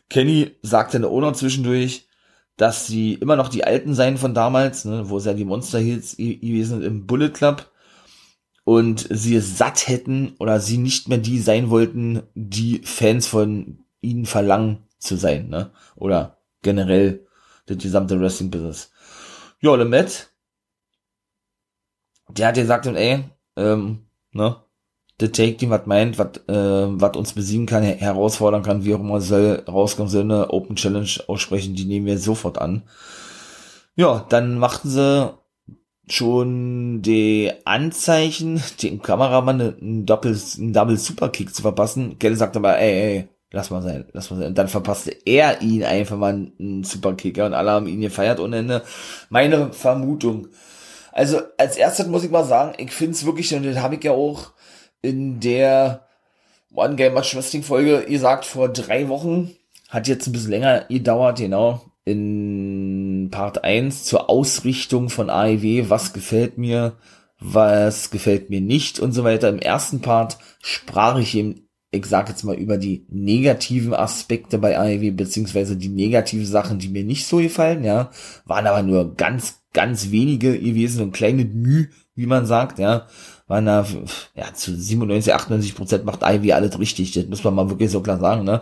[0.09, 2.08] Kenny sagte dann auch zwischendurch,
[2.59, 5.79] dass sie immer noch die alten seien von damals, ne, wo es ja die Monster
[5.79, 7.71] Heels gewesen im Bullet Club
[8.65, 13.85] und sie es satt hätten oder sie nicht mehr die sein wollten, die Fans von
[14.01, 15.71] ihnen verlangen zu sein, ne?
[15.95, 17.27] Oder generell
[17.67, 18.91] das gesamte Wrestling Business.
[19.61, 20.31] Ja, Lemett,
[22.29, 23.25] der hat gesagt, ey,
[23.57, 24.57] ähm, ne,
[25.21, 29.01] The Take Team was meint, was äh, was uns besiegen kann, herausfordern kann, wie auch
[29.01, 32.83] immer soll rauskommen, soll eine Open Challenge aussprechen, die nehmen wir sofort an.
[33.97, 35.35] Ja, dann machten sie
[36.13, 42.19] schon die Anzeichen, dem Kameramann einen Doppel, einen Double Superkick zu verpassen.
[42.19, 44.49] Kelly sagt aber, ey, ey, lass mal sein, lass mal sein.
[44.49, 48.59] Und dann verpasste er ihn einfach mal einen Superkicker und alle haben ihn gefeiert ohne
[48.59, 48.83] Ende.
[49.31, 50.49] Meine Vermutung.
[51.13, 54.05] Also als erstes muss ich mal sagen, ich finde es wirklich, und das habe ich
[54.05, 54.53] ja auch
[55.03, 56.07] in der
[56.73, 59.53] One Game Match Wrestling Folge, ihr sagt vor drei Wochen,
[59.89, 66.13] hat jetzt ein bisschen länger gedauert, genau, in Part 1 zur Ausrichtung von AEW, was
[66.13, 66.97] gefällt mir,
[67.41, 69.49] was gefällt mir nicht und so weiter.
[69.49, 74.79] Im ersten Part sprach ich eben, ich sag jetzt mal, über die negativen Aspekte bei
[74.79, 78.11] AEW, beziehungsweise die negativen Sachen, die mir nicht so gefallen, ja,
[78.45, 83.07] waren aber nur ganz, ganz wenige gewesen und kleine Mühe, wie man sagt, ja
[83.49, 83.85] waren da,
[84.35, 87.13] ja, zu 97, 98 Prozent macht Ivy alles richtig.
[87.13, 88.61] Das muss man mal wirklich so klar sagen, ne?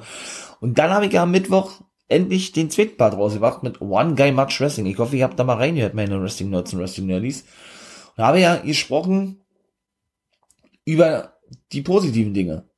[0.61, 4.33] Und dann habe ich ja am Mittwoch endlich den zweiten Part rausgebracht mit One Guy
[4.33, 4.87] Much Wrestling.
[4.87, 7.45] Ich hoffe, ihr habt da mal reingehört, meine Wrestling Nerds und Wrestling Nerdies.
[8.17, 9.43] Und habe ja gesprochen
[10.85, 11.35] über
[11.73, 12.69] die positiven Dinge,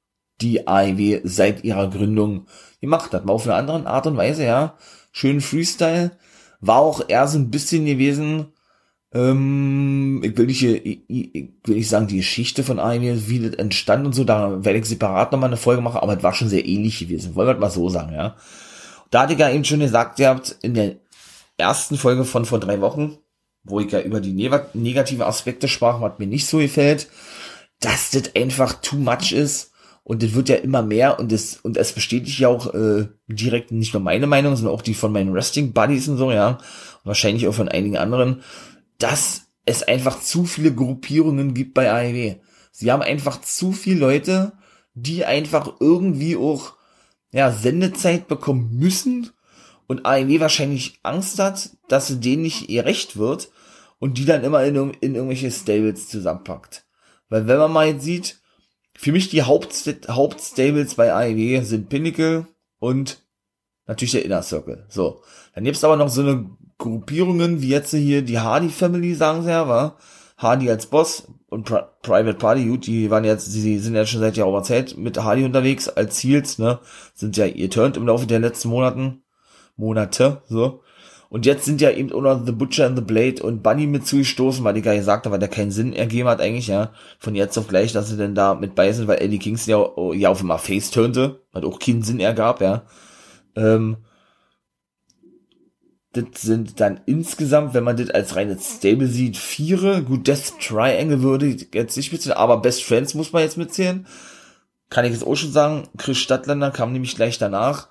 [0.41, 2.47] die AEW seit ihrer Gründung
[2.81, 3.27] gemacht hat.
[3.27, 4.77] Mal auf eine andere Art und Weise, ja.
[5.13, 6.13] Schön Freestyle.
[6.61, 8.53] War auch eher so ein bisschen gewesen,
[9.13, 14.07] ähm, ich will nicht, ich, will nicht sagen, die Geschichte von AEW, wie das entstand
[14.07, 16.67] und so, da werde ich separat nochmal eine Folge machen, aber es war schon sehr
[16.67, 17.35] ähnlich gewesen.
[17.35, 18.37] Wollen wir mal so sagen, ja.
[19.11, 20.97] Da hatte ich ja eben schon gesagt, ihr habt in der
[21.57, 23.17] ersten Folge von vor drei Wochen,
[23.65, 27.09] wo ich ja über die negativen Aspekte sprach, was mir nicht so gefällt,
[27.81, 29.73] dass das einfach too much ist
[30.05, 33.73] und das wird ja immer mehr und es und es bestätigt ja auch äh, direkt
[33.73, 36.59] nicht nur meine Meinung, sondern auch die von meinen Wrestling Buddies und so, ja, und
[37.05, 38.43] wahrscheinlich auch von einigen anderen,
[38.99, 42.37] dass es einfach zu viele Gruppierungen gibt bei AEW.
[42.73, 44.53] Sie haben einfach zu viele Leute,
[44.95, 46.75] die einfach irgendwie auch
[47.31, 49.31] ja Sendezeit bekommen müssen
[49.87, 53.51] und AEW wahrscheinlich Angst hat, dass sie denen nicht ihr Recht wird
[53.99, 56.87] und die dann immer in, in irgendwelche Stables zusammenpackt.
[57.29, 58.41] Weil wenn man mal jetzt sieht,
[58.97, 59.75] für mich die Haupt
[60.09, 62.47] Hauptstables bei AEW sind Pinnacle
[62.79, 63.23] und
[63.87, 64.87] natürlich der Inner Circle.
[64.89, 65.23] So.
[65.55, 69.51] Dann gibt's aber noch so eine Gruppierungen wie jetzt hier die Hardy Family, sagen sie
[69.51, 69.97] ja, war.
[70.37, 74.21] Hardy als Boss und Pri Private Party, gut, die waren jetzt, die sind ja schon
[74.21, 76.79] seit Jahr Zeit mit Hardy unterwegs als Ziels, ne,
[77.15, 79.23] sind ja ihr turned im Laufe der letzten Monaten,
[79.77, 80.83] Monate, so.
[81.31, 84.07] Und jetzt sind ja eben auch noch The Butcher and the Blade und Bunny mit
[84.07, 86.93] zugestoßen, weil die gar nicht sagte, weil der keinen Sinn ergeben hat eigentlich, ja.
[87.19, 90.13] Von jetzt auf gleich, dass sie denn da mit bei sind, weil Eddie Kingston ja,
[90.15, 92.85] ja auf einmal Face turnte, hat auch keinen Sinn ergab, ja.
[93.57, 93.99] Ähm,
[96.23, 100.03] das sind dann insgesamt, wenn man das als reines Stable sieht, viere.
[100.03, 104.07] Gut, Death Triangle würde jetzt nicht mitzählen, aber Best Friends muss man jetzt mitzählen.
[104.91, 105.89] Kann ich jetzt auch schon sagen.
[105.97, 107.89] Chris Stadtländer kam nämlich gleich danach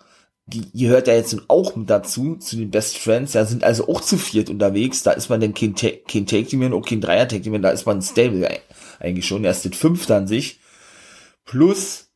[0.48, 4.18] die, ihr ja jetzt auch dazu, zu den Best Friends, ja, sind also auch zu
[4.18, 7.42] viert unterwegs, da ist man dann kein, kein Take Team und auch kein Dreier Take
[7.42, 8.50] Team, da ist man stable
[9.00, 10.62] eigentlich schon, erst das fünfte an sich,
[11.44, 12.10] plus,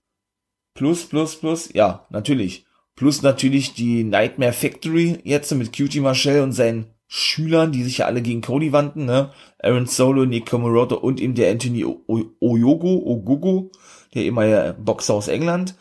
[0.73, 2.65] plus, plus, plus, ja, natürlich,
[3.01, 8.05] plus natürlich die Nightmare Factory jetzt mit Cutie Marshall und seinen Schülern, die sich ja
[8.05, 13.71] alle gegen Cody wandten, ne, Aaron Solo, Nick Komoroto und eben der Anthony Oyogo, Ogogo,
[14.13, 15.73] der ehemalige Boxer aus England,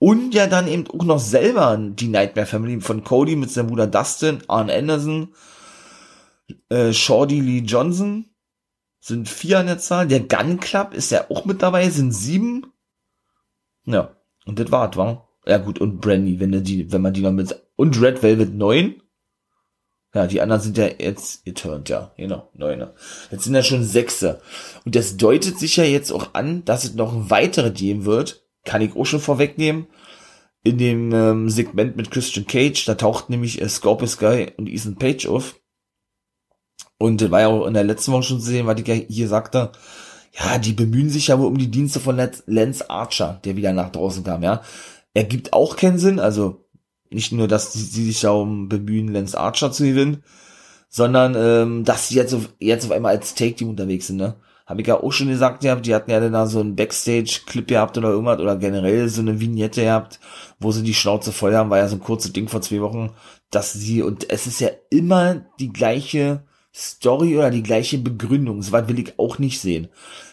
[0.00, 3.86] und ja dann eben auch noch selber die Nightmare Family von Cody mit seinem Bruder
[3.86, 5.28] Dustin, Arn Anderson,
[6.68, 8.24] äh, Shorty Lee Johnson
[8.98, 10.08] sind vier an der Zahl.
[10.08, 12.66] Der Gun Club ist ja auch mit dabei, sind sieben.
[13.84, 15.25] Ja, und das war's, war.
[15.46, 17.54] Ja gut, und Brandy, wenn, die, wenn man die noch mit...
[17.76, 19.02] Und Red Velvet neun.
[20.14, 22.94] Ja, die anderen sind ja jetzt eterned, ja, genau, neune.
[23.30, 24.40] Jetzt sind ja schon sechste.
[24.84, 28.80] Und das deutet sich ja jetzt auch an, dass es noch weitere geben wird, kann
[28.80, 29.86] ich auch schon vorwegnehmen.
[30.64, 34.96] In dem ähm, Segment mit Christian Cage, da taucht nämlich äh, Scorpius Sky und Ethan
[34.96, 35.60] Page auf.
[36.98, 38.94] Und das war ja auch in der letzten Woche schon zu sehen, was ich ja
[38.94, 39.70] hier sagte.
[40.32, 43.92] Ja, die bemühen sich ja wohl um die Dienste von Lance Archer, der wieder nach
[43.92, 44.62] draußen kam, ja.
[45.16, 46.66] Er gibt auch keinen Sinn, also
[47.08, 50.22] nicht nur, dass sie, sich darum bemühen, Lance Archer zu gewinnen,
[50.90, 54.36] sondern ähm, dass sie jetzt auf, jetzt auf einmal als Take-Team unterwegs sind, ne?
[54.66, 57.66] habe ich ja auch schon gesagt gehabt, die hatten ja dann da so einen Backstage-Clip
[57.66, 60.20] gehabt oder irgendwas oder generell so eine Vignette gehabt,
[60.60, 63.14] wo sie die Schnauze voll haben, war ja so ein kurzes Ding vor zwei Wochen,
[63.50, 66.44] dass sie, und es ist ja immer die gleiche
[66.76, 68.60] Story oder die gleiche Begründung.
[68.60, 69.88] So weit will ich auch nicht sehen.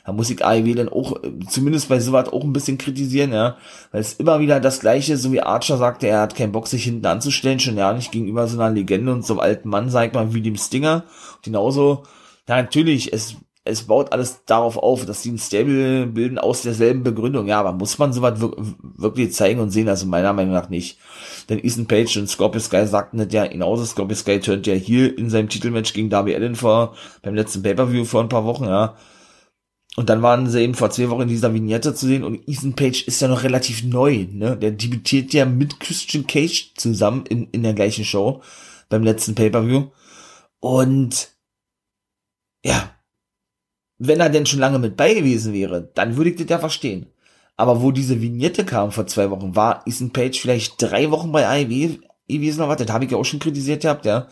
[0.05, 1.15] Da muss ich AEW dann auch,
[1.49, 3.55] zumindest bei sowas auch ein bisschen kritisieren, ja.
[3.93, 6.83] Weil es immer wieder das gleiche, so wie Archer sagte, er hat keinen Bock, sich
[6.83, 10.07] hinten anzustellen, schon ja nicht gegenüber so einer Legende und so einem alten Mann, sag
[10.07, 11.05] ich mal, wie dem Stinger.
[11.37, 12.03] Und genauso,
[12.49, 17.03] ja, natürlich, es es baut alles darauf auf, dass sie ein Stable bilden aus derselben
[17.03, 17.47] Begründung.
[17.47, 19.87] Ja, aber muss man sowas wirklich zeigen und sehen?
[19.87, 20.99] Also meiner Meinung nach nicht.
[21.49, 23.85] Denn Ethan Page und Scorpio Sky sagten das ja genauso.
[23.85, 28.05] Scorpio Sky turnt ja hier in seinem Titelmatch gegen Darby Allen vor, beim letzten Pay-Per-View
[28.05, 28.95] vor ein paar Wochen, ja.
[29.95, 32.73] Und dann waren sie eben vor zwei Wochen in dieser Vignette zu sehen und Ethan
[32.73, 34.57] Page ist ja noch relativ neu, ne?
[34.57, 38.41] Der debütiert ja mit Christian Cage zusammen in, in der gleichen Show
[38.89, 39.89] beim letzten Pay-Per-View.
[40.59, 41.29] Und
[42.65, 42.95] ja,
[43.99, 47.12] wenn er denn schon lange mit bei gewesen wäre, dann würde ich das ja verstehen.
[47.55, 51.47] Aber wo diese Vignette kam vor zwei Wochen, war Ethan Page vielleicht drei Wochen bei
[51.47, 52.77] AEW gewesen oder was?
[52.77, 54.27] Das habe ich ja auch schon kritisiert gehabt, ja.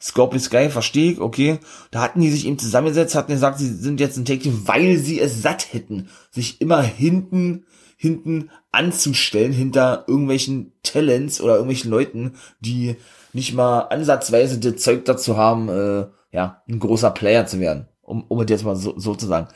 [0.00, 1.58] Scorpio Sky, verstehe ich, okay.
[1.90, 5.20] Da hatten die sich eben zusammengesetzt, hatten gesagt, sie sind jetzt ein Take weil sie
[5.20, 7.64] es satt hätten, sich immer hinten,
[7.96, 12.96] hinten anzustellen, hinter irgendwelchen Talents oder irgendwelchen Leuten, die
[13.32, 18.24] nicht mal ansatzweise das Zeug dazu haben, äh, ja, ein großer Player zu werden um,
[18.28, 19.48] um es jetzt mal so, so zu sagen.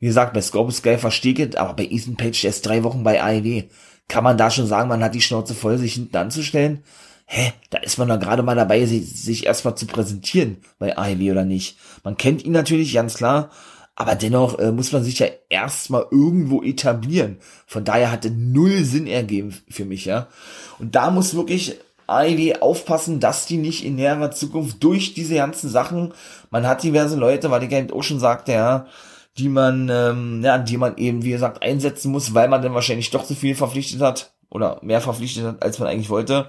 [0.00, 3.02] Wie gesagt, bei Scorpio Sky verstehe ich aber bei Ethan Page, der ist drei Wochen
[3.02, 3.64] bei AEW.
[4.06, 6.82] Kann man da schon sagen, man hat die Schnauze voll, sich hinten anzustellen?
[7.26, 11.32] Hä, da ist man da gerade mal dabei, sich, sich erstmal zu präsentieren bei AEW
[11.32, 11.76] oder nicht.
[12.02, 13.50] Man kennt ihn natürlich, ganz klar,
[13.96, 17.38] aber dennoch äh, muss man sich ja erstmal irgendwo etablieren.
[17.66, 20.28] Von daher hatte null Sinn ergeben für mich, ja.
[20.78, 21.76] Und da muss wirklich
[22.06, 26.14] AEW aufpassen, dass die nicht in näherer Zukunft durch diese ganzen Sachen,
[26.50, 28.86] man hat diverse Leute, weil ich eben auch schon sagte, ja,
[29.38, 33.10] die man, ähm, ja, die man eben, wie gesagt, einsetzen muss, weil man dann wahrscheinlich
[33.10, 36.48] doch zu viel verpflichtet hat oder mehr verpflichtet hat, als man eigentlich wollte.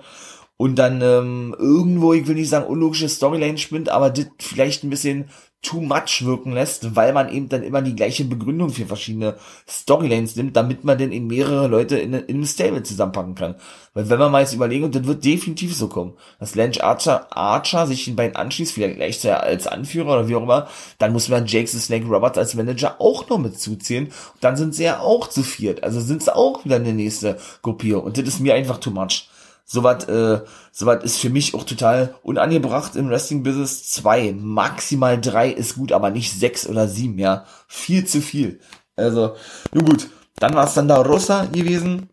[0.57, 4.89] und dann ähm, irgendwo, ich will nicht sagen unlogische Storyline spinnt, aber das vielleicht ein
[4.89, 5.29] bisschen
[5.61, 9.35] too much wirken lässt, weil man eben dann immer die gleiche Begründung für verschiedene
[9.67, 13.55] Storylines nimmt, damit man dann eben mehrere Leute in, in einem Stable zusammenpacken kann.
[13.93, 17.27] Weil wenn man mal jetzt überlegen, und das wird definitiv so kommen, dass Lance Archer,
[17.35, 21.27] Archer sich den beiden anschließt, vielleicht gleich als Anführer oder wie auch immer, dann muss
[21.27, 24.05] man Jake the Snake Roberts als Manager auch noch mit zuziehen.
[24.05, 25.83] Und dann sind sie ja auch zu viert.
[25.83, 28.03] Also sind sie auch wieder eine nächste Gruppierung.
[28.05, 29.28] Und das ist mir einfach too much.
[29.71, 30.41] Soweit, äh,
[30.71, 33.87] soweit ist für mich auch total unangebracht im Wrestling-Business.
[33.87, 37.45] Zwei, maximal drei ist gut, aber nicht sechs oder sieben, ja.
[37.67, 38.61] Viel zu viel.
[38.95, 39.35] Also,
[39.71, 40.09] nun gut.
[40.37, 42.09] Dann war es dann da Rosa gewesen.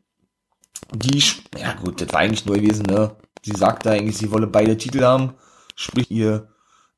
[0.93, 1.23] Die,
[1.59, 3.17] ja gut, das war eigentlich nur gewesen, ne.
[3.43, 5.33] Sie sagte eigentlich, sie wolle beide Titel haben.
[5.77, 6.49] Sprich, ihr,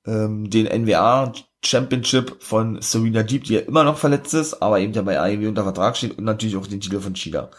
[0.07, 1.33] ähm, den NWA
[1.65, 5.49] Championship von Serena Deep, die ja immer noch verletzt ist, aber eben ja bei AEW
[5.49, 7.51] unter Vertrag steht und natürlich auch den Titel von Shida.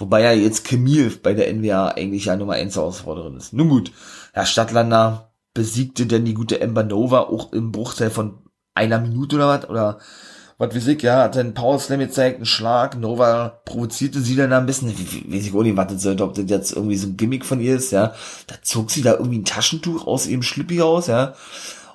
[0.00, 3.52] Wobei ja jetzt Camille bei der NWA eigentlich ja Nummer 1 Herausforderin ist.
[3.52, 3.92] Nun gut,
[4.32, 8.38] Herr Stadtlander besiegte denn die gute Ember Nova auch im Bruchteil von
[8.74, 9.98] einer Minute oder was, oder
[10.56, 14.52] was weiß ich, ja, hat einen Power Slam gezeigt, einen Schlag, Nova provozierte sie dann
[14.52, 17.16] ein bisschen, weiß ich auch nicht, was das sollte, ob das jetzt irgendwie so ein
[17.16, 18.14] Gimmick von ihr ist, ja,
[18.46, 21.34] da zog sie da irgendwie ein Taschentuch aus ihrem Schlippi raus, ja,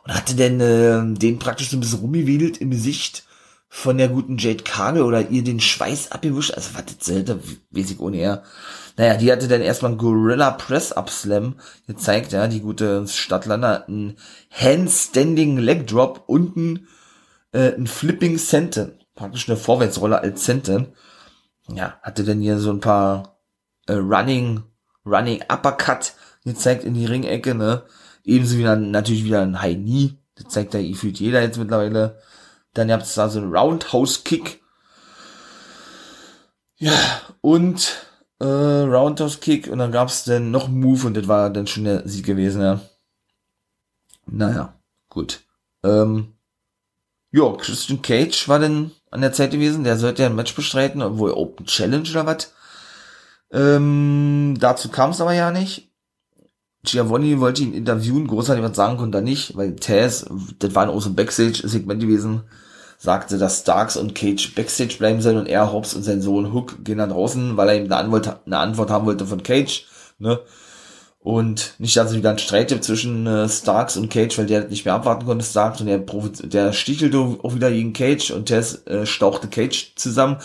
[0.03, 3.24] und hatte dann äh, den praktisch so ein bisschen rumgewedelt im Gesicht
[3.68, 6.53] von der guten Jade Cargill oder ihr den Schweiß abgewischt.
[6.53, 7.41] Also was das selten,
[7.72, 8.43] weiß ich ohne er.
[8.97, 11.55] Naja, die hatte dann erstmal einen Gorilla Press Up Slam
[11.86, 14.16] gezeigt, ja, die gute Stadtlander, ein
[14.51, 16.88] Handstanding Leg Drop und ein,
[17.51, 18.93] äh, ein Flipping Senton.
[19.16, 20.93] Praktisch eine Vorwärtsrolle als Senton.
[21.68, 23.39] Ja, hatte dann hier so ein paar
[23.88, 24.63] äh, Running,
[25.05, 26.13] Running Uppercut
[26.45, 27.84] gezeigt in die Ringecke, ne.
[28.24, 30.11] Ebenso wie dann natürlich wieder ein High Knee.
[30.36, 32.20] Das zeigt ja gefühlt jeder jetzt mittlerweile.
[32.76, 34.61] Dann gab es da so einen Roundhouse-Kick.
[36.78, 37.95] Ja, und
[38.39, 41.86] äh, Roundhouse-Kick und dann gab es dann noch einen Move und das war dann schon
[41.86, 42.82] der Sieg gewesen, ja.
[44.28, 44.73] Naja,
[45.09, 45.41] gut.
[45.84, 46.34] Ähm,
[47.32, 51.01] ja, Christian Cage war dann an der Zeit gewesen, der sollte ja ein Match bestreiten,
[51.01, 52.53] obwohl Open Challenge oder was.
[53.51, 55.91] Ähm, dazu kam es aber ja nicht.
[56.84, 60.26] Giovanni wollte ihn interviewen, großartig was sagen konnte er nicht, weil Taz,
[60.59, 62.43] das war ein so Backstage-Segment gewesen,
[62.97, 66.83] sagte, dass Starks und Cage Backstage bleiben sollen und er, Hobbs und sein Sohn Hook
[66.83, 69.85] gehen dann draußen, weil er ihm eine Antwort, eine Antwort haben wollte von Cage,
[70.19, 70.39] ne?
[71.19, 74.67] Und nicht, dass es wieder ein Streit gibt zwischen äh, Starks und Cage, weil der
[74.67, 78.85] nicht mehr abwarten konnte, Starks, und der, der stichelte auch wieder gegen Cage und Tess
[78.85, 80.37] äh, stauchte Cage zusammen.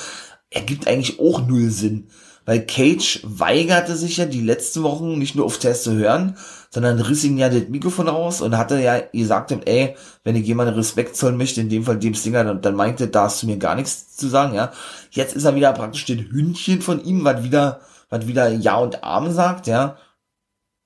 [0.49, 2.09] Ergibt eigentlich auch null Sinn
[2.51, 6.37] weil Cage weigerte sich ja die letzten Wochen nicht nur auf Test zu hören,
[6.73, 10.75] sondern riss ihn ja das Mikrofon raus und hatte ja gesagt, ey, wenn ich jemanden
[10.75, 13.59] Respekt zollen möchte, in dem Fall dem Stinger, dann, dann meinte, da hast du mir
[13.59, 14.71] gar nichts zu sagen, ja.
[15.11, 19.03] Jetzt ist er wieder praktisch das Hündchen von ihm, was wieder, was wieder Ja und
[19.03, 19.97] Arm sagt, ja.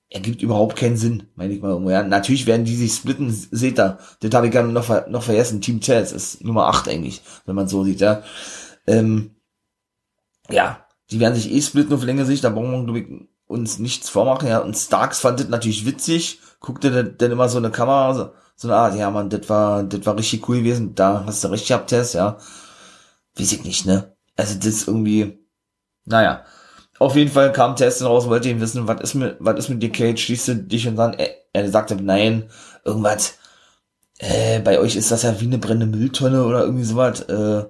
[0.09, 2.01] Ergibt überhaupt keinen Sinn, meine ich mal irgendwo, ja.
[2.01, 3.99] Natürlich werden die sich splitten, seht ihr.
[4.21, 5.61] Das habe ich gerade noch, noch vergessen.
[5.61, 8.23] Team Chess ist Nummer 8 eigentlich, wenn man so sieht, ja.
[8.87, 9.35] Ähm,
[10.49, 14.47] ja, die werden sich eh splitten auf längere Sicht, da brauchen wir uns nichts vormachen,
[14.49, 14.59] ja.
[14.59, 18.13] Und Starks fand das natürlich witzig, guckte dann immer so eine Kamera,
[18.55, 21.49] so, eine Art, ja man, das war, das war richtig cool gewesen, da hast du
[21.49, 22.37] richtig gehabt, Tess, ja.
[23.37, 24.15] Weiß ich nicht, ne?
[24.37, 25.39] Also das ist irgendwie,
[26.05, 26.45] naja.
[26.99, 29.69] Auf jeden Fall kam Tess dann raus, wollte ihn wissen, was ist mit, was ist
[29.69, 32.49] mit dir, Kate, schließt du dich und dann, er, er sagte, nein,
[32.85, 33.37] irgendwas,
[34.19, 37.65] äh, bei euch ist das ja wie eine brennende Mülltonne oder irgendwie sowas, äh,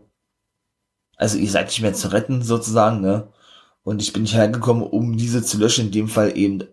[1.18, 3.28] also ihr seid nicht mehr zu retten sozusagen, ne?
[3.86, 6.64] Und ich bin nicht hergekommen, um diese zu löschen, in dem Fall eben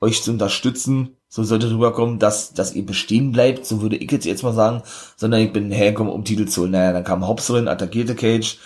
[0.00, 1.16] euch zu unterstützen.
[1.28, 4.82] So sollte rüberkommen, dass, dass ihr bestehen bleibt, so würde ich jetzt jetzt mal sagen,
[5.16, 6.70] sondern ich bin hergekommen, um Titel zu holen.
[6.70, 8.58] Naja, dann kam Hobbs drin, attackierte Cage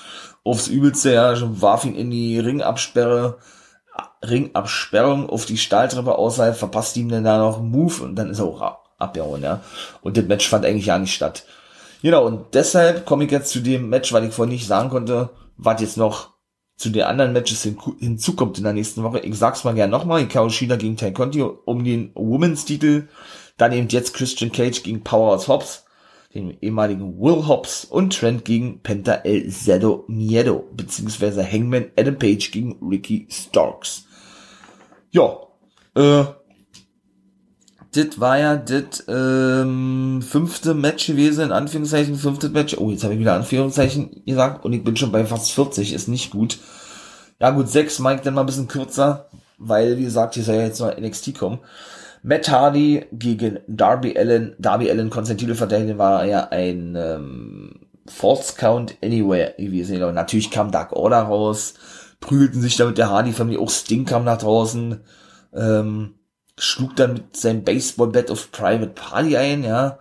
[0.45, 3.39] aufs Übelste, ja, warf ihn in die Ringabsperre,
[4.25, 8.39] Ringabsperrung auf die Stahltreppe außerhalb, verpasst ihm dann da noch einen Move und dann ist
[8.39, 9.61] er auch abgehauen, ja.
[10.03, 11.45] Und das Match fand eigentlich ja nicht statt.
[12.03, 15.31] Genau, und deshalb komme ich jetzt zu dem Match, weil ich vorhin nicht sagen konnte,
[15.57, 16.38] was jetzt noch
[16.79, 19.19] zu den anderen Matches hin hinzukommt in der nächsten Woche.
[19.19, 23.09] Ich sag's mal gerne nochmal, Hikaru Shida gegen Tai Conti um den Women's Titel,
[23.57, 25.85] dann eben jetzt Christian Cage gegen Powerhouse Hobbs,
[26.33, 32.53] den ehemaligen Will Hobbs und Trent gegen Penta El Zero Miedo, beziehungsweise Hangman Adam Page
[32.53, 34.05] gegen Ricky Starks.
[35.11, 35.37] Ja,
[35.97, 36.25] äh,
[37.93, 42.77] das war ja das ähm, fünfte Match gewesen, in Anführungszeichen, fünftes Match.
[42.79, 46.09] Oh, jetzt habe ich wieder Anführungszeichen gesagt und ich bin schon bei fast 40, ist
[46.09, 46.59] nicht gut.
[47.41, 50.63] Ja gut, sechs Mike dann mal ein bisschen kürzer, weil, wie gesagt, hier soll ja
[50.63, 51.61] jetzt noch NXT kommen.
[52.23, 54.55] Matt Hardy gegen Darby Allen.
[54.59, 60.03] Darby Allen, Konstantin verteidigen, war ja ein ähm, False Count Anywhere gewesen.
[60.03, 61.75] Und natürlich kam Dark Order raus,
[62.21, 65.01] prügelten sich damit der Hardy-Familie, auch Sting kam nach draußen.
[65.55, 66.15] Ähm,
[66.59, 69.99] schlug dann mit seinem Baseball-Bat auf Private Party ein, ja.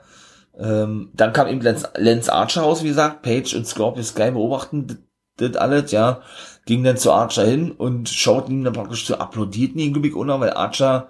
[0.60, 5.08] Ähm, dann kam eben Lance, Lance Archer raus, wie gesagt, Page und Scorpio Sky beobachten
[5.38, 6.22] das alles, ja.
[6.66, 10.40] Ging dann zu Archer hin und schauten ihm dann praktisch zu, applaudierten ihn Gimmick unter,
[10.40, 11.10] weil Archer,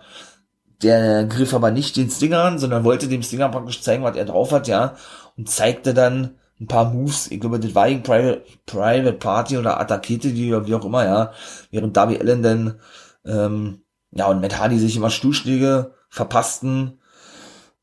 [0.84, 4.26] der griff aber nicht den Stinger an, sondern wollte dem Stinger praktisch zeigen, was er
[4.26, 4.96] drauf hat, ja.
[5.38, 9.80] Und zeigte dann ein paar Moves, ich glaube, das war ein Private, Private Party oder
[9.80, 11.32] oder wie auch immer, ja.
[11.72, 12.80] Während Darby Allen dann,
[13.26, 13.82] ähm,
[14.12, 17.00] ja, und Matt Hardy sich immer Stuhlschläge verpassten,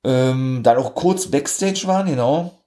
[0.05, 2.65] ähm, dann auch kurz Backstage waren, genau.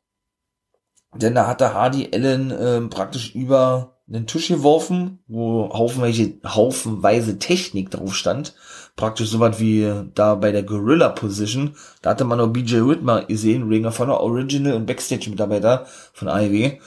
[1.15, 7.91] Denn da hatte Hardy Allen ähm, praktisch über einen Tisch geworfen, wo haufenweise, haufenweise Technik
[7.91, 8.55] drauf stand.
[8.95, 11.75] Praktisch so was wie da bei der Gorilla Position.
[12.01, 16.79] Da hatte man noch BJ Whitmer gesehen, Ringer von der Original und Backstage-Mitarbeiter von AEW.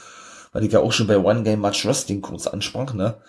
[0.52, 3.20] Weil ich ja auch schon bei One Game Match Wrestling kurz ansprach, ne?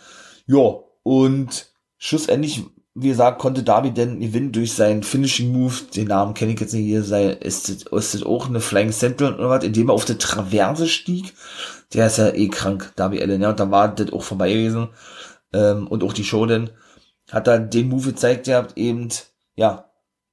[0.47, 2.63] Ja, und schlussendlich
[2.93, 6.73] wie gesagt, konnte Darby denn gewinnen durch seinen Finishing Move, den Namen kenne ich jetzt
[6.73, 9.93] nicht hier, sei, ist das, ist das auch eine Flying Central oder was, indem er
[9.93, 11.33] auf der Traverse stieg.
[11.93, 14.89] Der ist ja eh krank, Darby Allen, ja, und dann war das auch vorbei gewesen.
[15.53, 16.69] Ähm, und auch die Show denn,
[17.31, 19.09] hat er den Move gezeigt, der habt eben,
[19.55, 19.85] ja,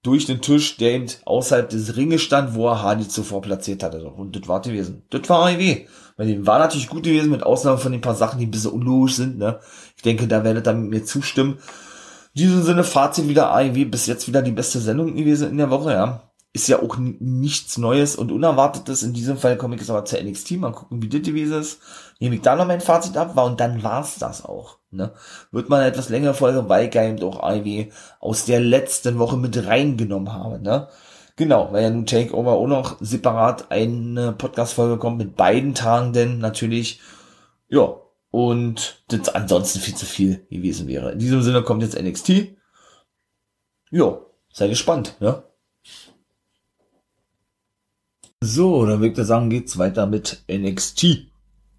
[0.03, 4.05] durch den Tisch, der eben außerhalb des Ringes stand, wo er Hardy zuvor platziert hatte.
[4.05, 5.03] Und das war gewesen.
[5.11, 5.87] Das war AEW.
[6.17, 8.73] Weil dem war natürlich gut gewesen, mit Ausnahme von den paar Sachen, die ein bisschen
[8.73, 9.61] unlogisch sind, ne.
[9.97, 11.59] Ich denke, da werdet ihr mir zustimmen.
[12.39, 15.70] In diesem Sinne, Fazit wieder AEW, bis jetzt wieder die beste Sendung gewesen in der
[15.70, 16.22] Woche, ja.
[16.53, 19.03] Ist ja auch nichts Neues und Unerwartetes.
[19.03, 21.80] In diesem Fall komme ich jetzt aber zur NXT, mal gucken, wie das gewesen ist.
[22.20, 24.78] Nehme ich da noch mein Fazit ab, war und dann war's das auch.
[24.93, 25.11] Ne?
[25.51, 27.86] Wird man etwas länger Folge, weil ich auch AEW
[28.20, 30.86] aus der letzten Woche mit reingenommen habe, ne?
[31.34, 36.39] Genau, weil ja nun Takeover auch noch separat eine Podcast-Folge kommt mit beiden Tagen, denn
[36.39, 37.01] natürlich,
[37.68, 37.97] ja,
[38.31, 41.12] und das ansonsten viel zu viel gewesen wäre.
[41.12, 42.57] In diesem Sinne kommt jetzt NXT.
[43.91, 45.45] Jo, sei gespannt, ja.
[48.41, 51.26] So, dann würde ich sagen, geht's weiter mit NXT.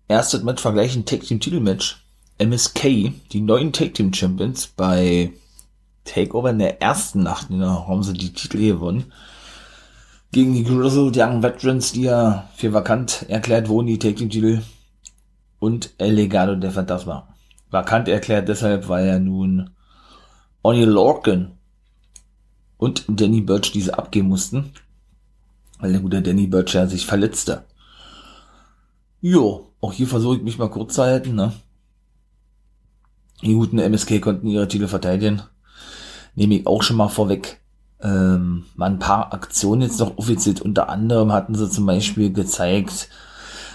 [0.08, 2.04] Erstes Match vergleichen Tag Team Titel Match.
[2.38, 5.32] MSK, die neuen Tag Team Champions bei
[6.06, 9.12] Takeover in der ersten Nacht, da haben sie die Titel gewonnen.
[10.32, 14.62] Gegen die Grizzled Young Veterans, die ja für vakant erklärt wurden, die Tag Team Titel
[15.60, 17.28] und El Legado de Fantasma.
[17.70, 19.70] Vakant erklärt deshalb, weil er nun
[20.64, 21.51] Oni Lorcan
[22.78, 24.72] und Danny Birch diese abgeben mussten,
[25.80, 27.66] weil der gute Danny Birch ja sich verletzte.
[29.22, 31.53] Jo, auch hier versuche ich mich mal kurz zu halten, ne?
[33.41, 35.41] Die guten MSK konnten ihre Titel verteidigen.
[36.36, 37.62] Nehme ich auch schon mal vorweg.
[38.01, 40.62] Ähm, mal ein paar Aktionen jetzt noch offiziell.
[40.62, 43.10] Unter anderem hatten sie zum Beispiel gezeigt,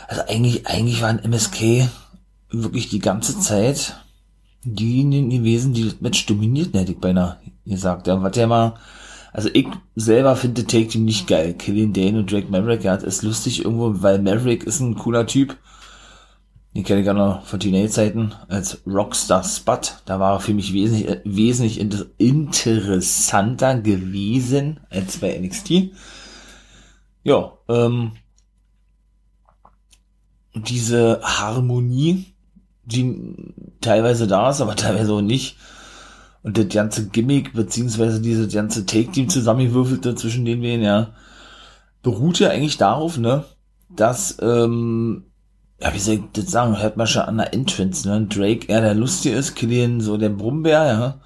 [0.09, 1.89] also eigentlich, eigentlich waren MSK
[2.51, 3.97] wirklich die ganze Zeit
[4.65, 8.07] diejenigen gewesen, die das Match dominierten, hätte ich beinahe gesagt.
[8.07, 8.75] Ja, was ja mal,
[9.33, 11.55] also ich selber finde Take Team nicht geil.
[11.55, 15.57] Killian Dane und Drake Maverick, ja, ist lustig irgendwo, weil Maverick ist ein cooler Typ.
[16.75, 19.79] Den kenne ich gar noch von Teenage-Zeiten als Rockstar Spot.
[20.07, 21.79] Da war er für mich wesentlich, wesentlich
[22.19, 25.93] interessanter gewesen als bei NXT.
[27.23, 28.13] Ja, ähm,
[30.55, 32.35] diese Harmonie,
[32.85, 33.35] die
[33.81, 35.57] teilweise da ist, aber teilweise auch nicht.
[36.43, 41.15] Und das ganze Gimmick, beziehungsweise diese ganze Take-Team zusammengewürfelte zwischen den beiden, ja,
[42.03, 43.45] beruht ja eigentlich darauf, ne,
[43.89, 45.25] dass, ähm,
[45.81, 48.83] ja, wie soll ich das sagen, hört man schon an der Entrance, ne, Drake eher
[48.83, 51.21] der Lustige ist, Killian so der Brummbär, ja,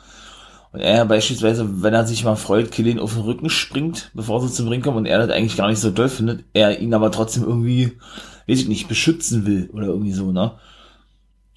[0.70, 4.52] und er beispielsweise, wenn er sich mal freut, Killian auf den Rücken springt, bevor sie
[4.52, 7.10] zum Ring kommen und er das eigentlich gar nicht so toll findet, er ihn aber
[7.10, 7.98] trotzdem irgendwie
[8.48, 10.52] weiß ich nicht, beschützen will oder irgendwie so, ne?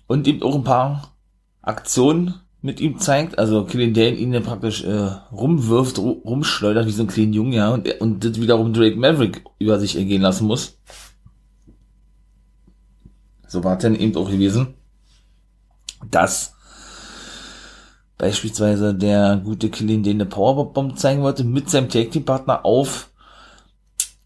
[0.07, 1.13] Und eben auch ein paar
[1.61, 7.03] Aktionen mit ihm zeigt, also Killian Dane ihn dann praktisch äh, rumwirft, rumschleudert wie so
[7.03, 10.77] ein kleiner Junge, ja, und, und das wiederum Drake Maverick über sich ergehen lassen muss.
[13.47, 14.75] So war dann eben auch gewesen,
[16.09, 16.55] dass
[18.17, 23.09] beispielsweise der gute Killian Dane eine Powerbomb zeigen wollte mit seinem Tag Team Partner auf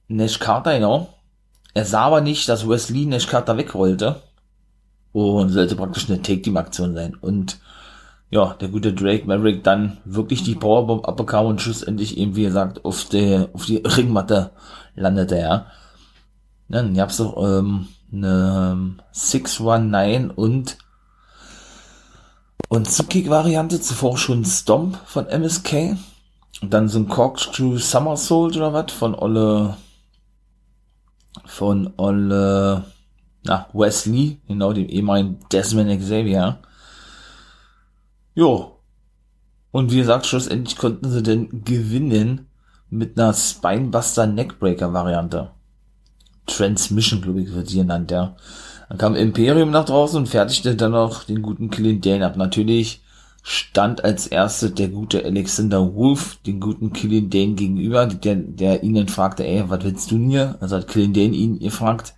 [0.08, 1.15] Nash Carter, genau.
[1.76, 4.22] Er sah aber nicht, dass Wesley Nash Carter wegrollte.
[5.12, 7.16] Und sollte praktisch eine Take-Team-Aktion sein.
[7.16, 7.60] Und
[8.32, 12.84] ja, der gute Drake Maverick dann wirklich die Powerbomb abbekam und schlussendlich eben, wie gesagt,
[12.84, 14.52] auf der, auf die Ringmatte
[14.96, 15.68] landete, ja.
[16.68, 20.78] Dann gab's doch, ähm, eine 619 und
[22.68, 25.98] und Subkick-Variante, zuvor schon Stomp von MSK.
[26.62, 29.78] Und dann so ein Corkscrew Somersault oder was von Olle
[31.46, 32.86] von Olle,
[33.44, 36.60] na, Wesley, genau, dem ehemaligen Desmond Xavier.
[38.34, 38.80] Jo.
[39.72, 42.48] Und wie gesagt, schlussendlich konnten sie denn gewinnen
[42.90, 45.52] mit einer Spinebuster Neckbreaker Variante.
[46.48, 48.36] Transmission, glaube ich, wird sie genannt, ja.
[48.88, 52.38] Dann kam Imperium nach draußen und fertigte dann noch den guten Killian Dane ab.
[52.38, 53.02] Natürlich
[53.48, 59.08] stand als erstes der gute Alexander Wolf, den guten Killian Dane gegenüber, der, der ihn
[59.08, 60.58] fragte, ey, was willst du hier?
[60.62, 62.16] Also hat Killian Dane ihn gefragt.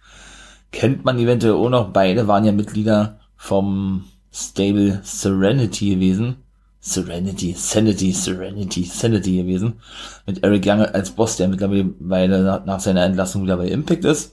[0.71, 6.37] Kennt man eventuell auch noch, beide waren ja Mitglieder vom Stable Serenity gewesen.
[6.79, 9.81] Serenity, Sanity, Serenity, Sanity gewesen.
[10.25, 14.31] Mit Eric Young als Boss, der mittlerweile nach seiner Entlassung wieder bei Impact ist.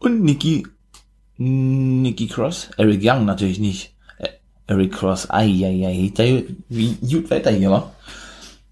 [0.00, 0.66] Und Nikki,
[1.36, 3.91] Nikki Cross, Eric Young natürlich nicht.
[4.72, 5.48] Eric Cross, ai,
[6.70, 7.92] wie gut weiter hier, wa?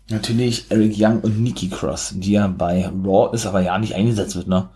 [0.09, 4.35] Natürlich Eric Young und Nikki Cross, die ja bei Raw ist, aber ja nicht eingesetzt
[4.35, 4.71] wird, ne?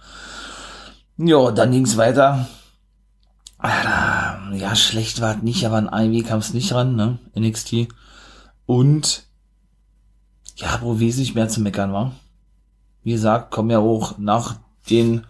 [1.17, 2.47] Ja, dann ging's weiter.
[3.63, 7.19] Ja, schlecht war es nicht, aber an IW kam es nicht ran, ne?
[7.35, 7.89] NXT.
[8.67, 9.25] Und
[10.57, 12.13] ja, wo wesentlich mehr zu meckern war.
[13.03, 14.57] Wie gesagt, kommen ja auch nach
[14.91, 15.25] den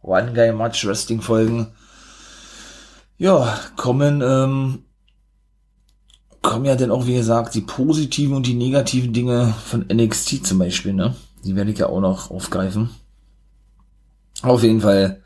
[0.00, 1.66] One Guy Match Wrestling Folgen.
[3.18, 4.84] Ja, kommen ähm,
[6.44, 10.58] kommen ja dann auch, wie gesagt, die positiven und die negativen Dinge von NXT zum
[10.58, 11.16] Beispiel, ne?
[11.42, 12.90] Die werde ich ja auch noch aufgreifen.
[14.42, 15.22] Auf jeden Fall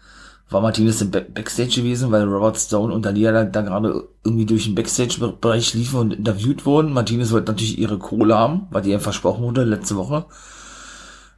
[0.48, 4.64] war Martinez im Backstage gewesen, weil Robert Stone und Dalia da, da gerade irgendwie durch
[4.64, 6.92] den Backstage-Bereich liefen und interviewt wurden.
[6.92, 10.24] Martinez wollte natürlich ihre Kohle haben, weil die ja versprochen wurde letzte Woche.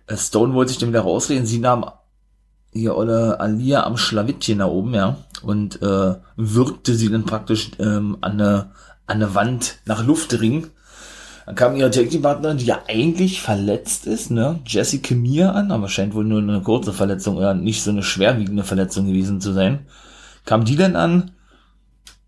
[0.06, 1.46] Äh, Stone wollte sich dann wieder rausreden.
[1.46, 1.86] Sie nahm
[2.72, 8.18] ihr Olle Alia am Schlawittchen da oben, ja, und äh, wirkte sie dann praktisch ähm,
[8.20, 8.70] an eine
[9.10, 10.68] an der Wand nach Luft ringen.
[11.46, 16.14] Dann kam ihre Tag-Team-Partnerin, die ja eigentlich verletzt ist, ne, Jessica Mir an, aber scheint
[16.14, 19.86] wohl nur eine kurze Verletzung oder nicht so eine schwerwiegende Verletzung gewesen zu sein.
[20.44, 21.32] Kam die denn an?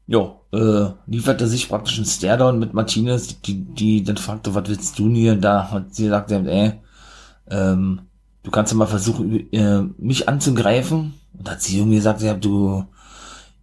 [0.08, 4.98] Jo, äh, lieferte sich praktisch ein Stairdown mit Martinez, die, die dann fragte, was willst
[4.98, 5.36] du hier?
[5.36, 6.72] Da hat sie gesagt, ey,
[7.48, 8.00] ähm,
[8.42, 11.14] du kannst ja mal versuchen, äh, mich anzugreifen.
[11.38, 12.84] Und hat sie irgendwie gesagt, ja, du,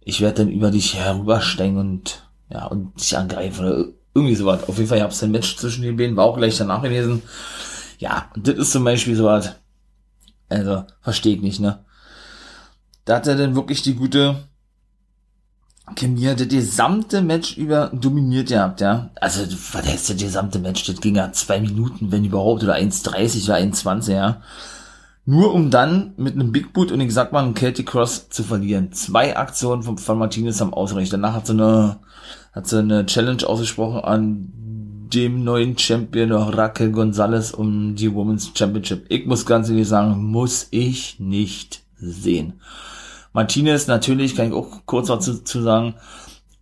[0.00, 3.84] ich werde dann über dich herübersteigen und ja, und sich angreifen oder
[4.14, 4.68] irgendwie sowas.
[4.68, 7.22] Auf jeden Fall gab es ein Match zwischen den beiden, war auch gleich danach gewesen.
[7.98, 9.54] Ja, und das ist zum Beispiel sowas.
[10.48, 11.84] Also, verstehe ich nicht, ne?
[13.04, 14.36] Da hat er dann wirklich die gute
[15.96, 19.10] Chemie, das gesamte Match über dominiert gehabt, ja.
[19.20, 19.42] Also,
[19.72, 20.84] was heißt das gesamte Match?
[20.86, 24.42] Das ging ja zwei Minuten, wenn überhaupt, oder 1,30 oder 1,20, ja.
[25.26, 28.42] Nur um dann mit einem Big Boot und ich sag mal einem Celtic Cross zu
[28.42, 28.92] verlieren.
[28.92, 31.12] Zwei Aktionen von, von Martinez haben ausreicht.
[31.12, 31.98] Danach hat sie eine,
[32.52, 34.52] hat sie eine Challenge ausgesprochen an
[35.12, 39.06] dem neuen Champion Raquel Gonzalez um die Women's Championship.
[39.08, 42.60] Ich muss ganz ehrlich sagen, muss ich nicht sehen.
[43.32, 45.94] Martinez natürlich, kann ich auch kurz dazu zu sagen,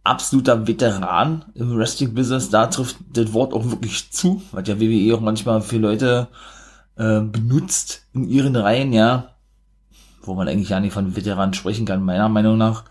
[0.04, 2.50] absoluter Veteran im Wrestling-Business.
[2.50, 6.28] Da trifft das Wort auch wirklich zu, weil ja WWE auch manchmal für Leute
[6.96, 9.34] äh, benutzt in ihren Reihen, ja,
[10.22, 12.84] wo man eigentlich ja nicht von Veteran sprechen kann, meiner Meinung nach,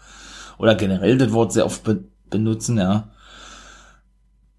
[0.58, 3.10] oder generell das Wort sehr oft be benutzen, ja.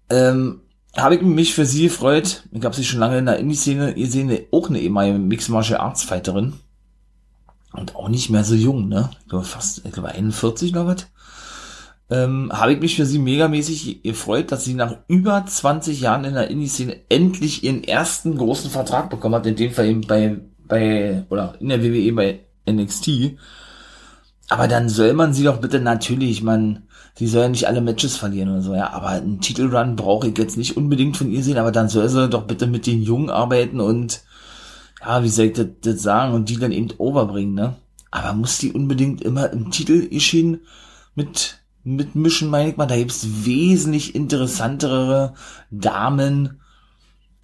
[0.09, 0.61] Ähm,
[0.97, 2.43] habe ich mich für sie gefreut.
[2.51, 6.03] Ich habe sie schon lange in der Indie-Szene gesehen, auch eine ehemalige Mixed Martial Arts
[6.03, 6.53] Fighterin.
[7.73, 9.11] Und auch nicht mehr so jung, ne?
[9.21, 11.05] Ich glaube fast, ich glaube 41 oder was
[12.09, 16.33] ähm, habe ich mich für sie megamäßig gefreut, dass sie nach über 20 Jahren in
[16.33, 21.25] der Indie-Szene endlich ihren ersten großen Vertrag bekommen hat, in dem Fall eben bei, bei,
[21.29, 22.39] oder in der WWE bei
[22.69, 23.37] NXT.
[24.49, 28.17] Aber dann soll man sie doch bitte natürlich, man, sie soll ja nicht alle Matches
[28.17, 31.57] verlieren oder so, ja, aber einen Titelrun brauche ich jetzt nicht unbedingt von ihr sehen,
[31.57, 34.21] aber dann soll sie doch bitte mit den Jungen arbeiten und,
[35.01, 37.75] ja, wie soll ich das, das sagen, und die dann eben overbringen, ne?
[38.11, 40.61] Aber muss die unbedingt immer im Titel geschehen
[41.13, 42.87] mit mitmischen, meine ich mal.
[42.87, 45.33] Da gibt's wesentlich interessantere
[45.71, 46.59] Damen,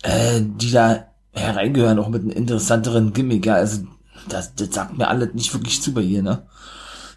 [0.04, 3.46] äh, die da hereingehören, auch mit einem interessanteren Gimmick.
[3.46, 3.84] Ja, also
[4.30, 6.48] das, das sagt mir alles nicht wirklich zu bei ihr, ne?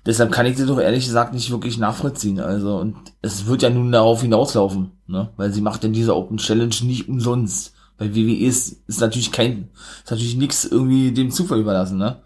[0.08, 2.40] Deshalb kann ich das doch ehrlich gesagt nicht wirklich nachvollziehen.
[2.40, 5.28] Also, und es wird ja nun darauf hinauslaufen, ne?
[5.36, 7.74] Weil sie macht denn diese Open Challenge nicht umsonst.
[7.98, 9.68] Bei WWE ist, ist natürlich kein,
[10.02, 12.22] ist natürlich nichts irgendwie dem Zufall überlassen, ne?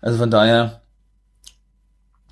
[0.00, 0.80] Also von daher,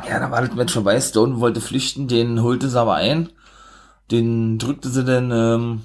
[0.09, 0.99] ja, da war das Match vorbei.
[0.99, 3.29] Stone wollte flüchten, den holte sie aber ein.
[4.11, 5.83] Den drückte sie dann, ähm,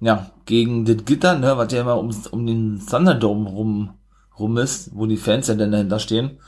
[0.00, 3.94] ja, gegen das Gitter, ne, was ja immer um, um den Thunderdome rum,
[4.36, 6.40] rum ist, wo die Fans ja dann dahinter stehen.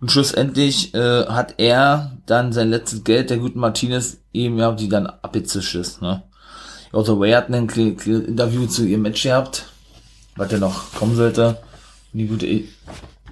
[0.00, 4.88] Und schlussendlich äh, hat er dann sein letztes Geld, der guten Martinez, ihm ja, die
[4.88, 6.22] dann abgezischt ist, ne.
[6.92, 9.66] Otto Way hat ein Interview zu ihrem Match gehabt,
[10.36, 11.58] was ja noch kommen sollte.
[12.14, 12.46] Die gute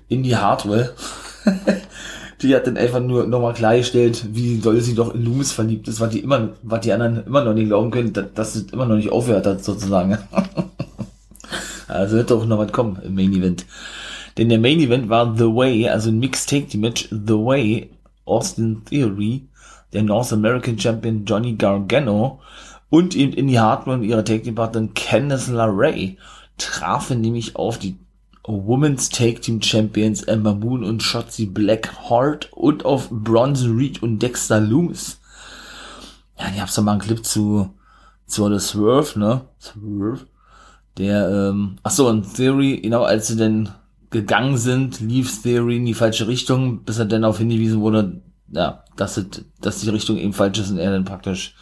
[0.09, 0.95] Indie Hardware.
[2.43, 6.01] die hat dann einfach nur nochmal klargestellt, wie doll sie doch in Loomis verliebt ist,
[6.01, 8.85] was die immer, was die anderen immer noch nicht glauben können, dass, dass es immer
[8.85, 10.19] noch nicht aufhört hat, sozusagen.
[11.89, 13.64] also wird doch noch was kommen im Main Event.
[14.37, 17.91] Denn der Main Event war The Way, also ein Mixed Take Team Match, The Way,
[18.26, 19.49] Austin Theory,
[19.93, 22.41] der North American Champion Johnny Gargano
[22.91, 26.16] und eben in die Hartmann ihrer Take Team Partnerin Candice LeRae
[26.59, 27.97] trafen nämlich auf die
[28.45, 34.61] Women's Take Team Champions Ember Moon und Shotzi Blackheart und auf Bronson Reed und Dexter
[34.61, 35.20] Loomis.
[36.39, 37.70] Ja, ich hab's doch mal einen Clip zu,
[38.26, 39.41] zu The Swerve, ne?
[39.59, 40.26] Swerve.
[40.99, 43.70] Der, ähm, ach so, und Theory, genau, als sie denn
[44.11, 48.84] gegangen sind, lief Theory in die falsche Richtung, bis er dann darauf hingewiesen wurde, ja,
[48.96, 49.26] dass, es,
[49.61, 51.54] dass die Richtung eben falsch ist und er dann praktisch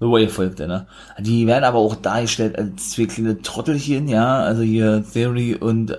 [0.00, 0.86] The Way folgte, ne?
[1.18, 5.98] Die werden aber auch dargestellt als zwei kleine Trottelchen, ja, also hier Theory und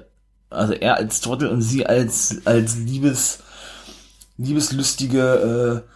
[0.50, 3.40] also er als Trottel und sie als, als Liebes,
[4.38, 5.90] liebeslustige, äh,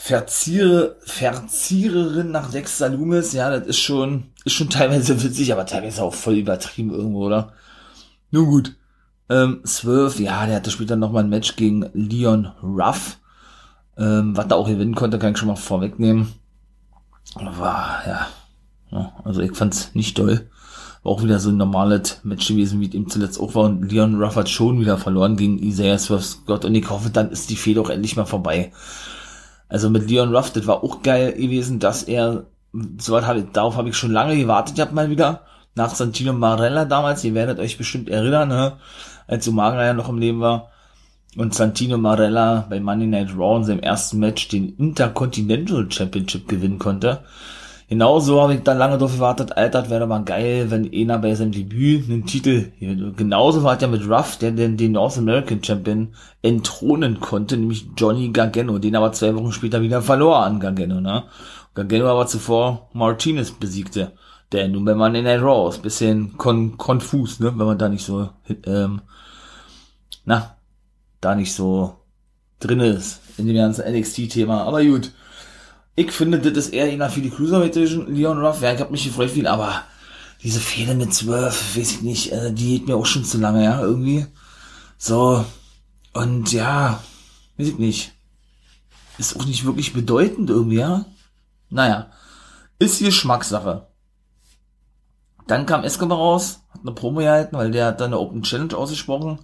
[0.00, 6.04] Verziere, Verziererin nach Dexter Loomis, ja, das ist schon, ist schon teilweise witzig, aber teilweise
[6.04, 7.52] auch voll übertrieben irgendwo, oder?
[8.30, 8.76] Nun gut.
[9.30, 13.18] Ähm, Swerve, ja, der hatte später nochmal ein Match gegen Leon Ruff.
[13.96, 16.32] Ähm, was er auch gewinnen konnte, kann ich schon mal vorwegnehmen.
[17.34, 18.26] War, ja.
[18.90, 20.48] ja also ich fand's nicht toll
[21.04, 23.64] auch wieder so ein normales Match gewesen, wie ihm zuletzt auch war.
[23.64, 26.64] Und Leon Ruff hat schon wieder verloren gegen Isaiah Swerve Scott.
[26.64, 28.72] Und ich hoffe, dann ist die Fehde auch endlich mal vorbei.
[29.68, 32.46] Also mit Leon Ruff, das war auch geil gewesen, dass er,
[32.98, 35.42] soweit habe ich, darauf habe ich schon lange gewartet, ich hab mal wieder,
[35.74, 38.78] nach Santino Marella damals, ihr werdet euch bestimmt erinnern, ne,
[39.28, 40.70] als Umaga ja noch im Leben war.
[41.36, 46.80] Und Santino Marella bei Monday Night Raw in seinem ersten Match den Intercontinental Championship gewinnen
[46.80, 47.20] konnte.
[47.88, 51.52] Genauso habe ich dann lange darauf gewartet, Alter, wäre mal geil, wenn einer bei seinem
[51.52, 52.70] Debüt einen Titel,
[53.16, 56.08] genauso war es ja mit Ruff, der den, den North American Champion
[56.42, 61.24] entthronen konnte, nämlich Johnny Gargano, den aber zwei Wochen später wieder verlor an Gargano, ne?
[61.74, 64.12] Gargano aber zuvor Martinez besiegte,
[64.52, 68.04] der nun bei Monday Night Raw ist, bisschen kon konfus, ne, wenn man da nicht
[68.04, 68.28] so,
[68.66, 69.00] ähm,
[70.28, 70.58] na,
[71.22, 72.04] da nicht so
[72.60, 75.12] drin ist in dem ganzen NXT-Thema, aber gut.
[75.96, 78.60] Ich finde, das ist eher einer für die Cruiserweight Division, Leon Ruff.
[78.60, 79.84] Ja, ich hab mich gefreut viel, aber
[80.42, 83.64] diese Fehler mit 12, weiß ich nicht, äh, die geht mir auch schon zu lange,
[83.64, 84.26] ja, irgendwie.
[84.98, 85.44] So.
[86.12, 87.02] Und ja,
[87.56, 88.12] weiß ich nicht.
[89.16, 91.06] Ist auch nicht wirklich bedeutend irgendwie, ja.
[91.70, 92.10] Naja.
[92.78, 93.88] Ist Geschmackssache.
[95.46, 98.76] Dann kam Escobar raus, hat eine Promo gehalten, weil der hat dann eine Open Challenge
[98.76, 99.38] ausgesprochen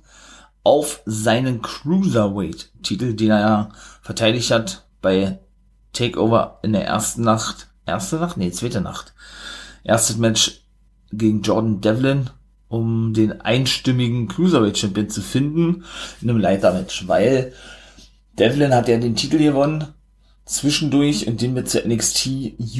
[0.64, 3.68] auf seinen Cruiserweight-Titel, den er ja
[4.02, 5.38] verteidigt hat bei
[5.92, 7.68] Takeover in der ersten Nacht.
[7.86, 8.36] Erste Nacht?
[8.36, 9.14] Nee, zweite Nacht.
[9.84, 10.62] Erstes Match
[11.12, 12.30] gegen Jordan Devlin,
[12.68, 15.84] um den einstimmigen Cruiserweight Champion zu finden
[16.20, 17.52] in einem Leitermatch, weil
[18.38, 19.94] Devlin hat ja den Titel gewonnen
[20.44, 22.26] zwischendurch und den mit zur NXT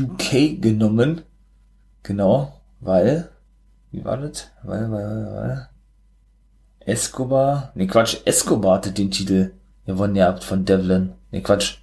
[0.00, 1.22] UK genommen.
[2.02, 3.30] Genau, weil,
[3.90, 4.50] wie war das?
[4.62, 5.68] Weil, weil, weil, weil.
[6.86, 9.52] Escobar, nee Quatsch, Escobar hatte den Titel
[9.86, 11.12] gewonnen gehabt von Devlin.
[11.30, 11.78] Nee Quatsch,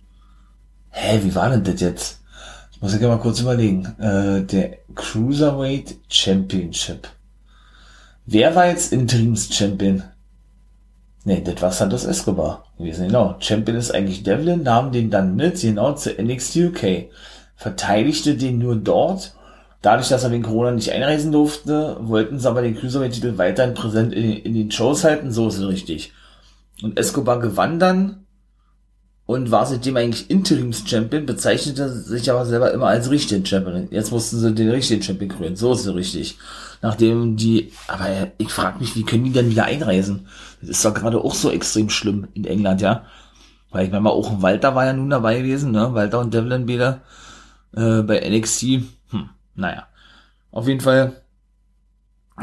[0.92, 2.20] Hä, wie war denn das jetzt?
[2.72, 3.86] Ich muss ich mal kurz überlegen.
[4.00, 7.08] Äh, der Cruiserweight Championship.
[8.26, 10.04] Wer war jetzt Interims-Champion?
[11.24, 13.36] Nee, das war Santos Escobar gewesen, genau.
[13.40, 17.10] Champion ist eigentlich Devlin, nahm den dann mit, genau, zu NXT UK.
[17.56, 19.36] Verteidigte den nur dort.
[19.82, 24.14] Dadurch, dass er wegen Corona nicht einreisen durfte, wollten sie aber den Cruiserweight-Titel weiterhin präsent
[24.14, 26.14] in, in den Shows halten, so ist es richtig.
[26.84, 28.26] Und Escobar gewann dann
[29.26, 33.88] und war seitdem eigentlich Interims-Champion, bezeichnete sich aber selber immer als richtigen Champion.
[33.90, 36.38] Jetzt mussten sie den richtigen Champion krönen, so ist es richtig.
[36.82, 38.08] Nachdem die, aber
[38.38, 40.28] ich frage mich, wie können die denn wieder einreisen?
[40.60, 43.06] Das ist doch gerade auch so extrem schlimm in England, ja.
[43.72, 45.94] Weil ich meine mal, auch Walter war ja nun dabei gewesen, ne?
[45.94, 47.02] Walter und Devlin wieder
[47.76, 48.82] äh, bei NXT.
[49.56, 49.88] Naja.
[50.52, 51.22] Auf jeden Fall,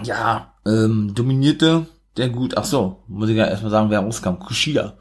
[0.02, 1.86] ja, ähm, dominierte
[2.18, 4.38] der gut, ach so, muss ich ja erstmal sagen, wer rauskam.
[4.40, 4.94] Kushida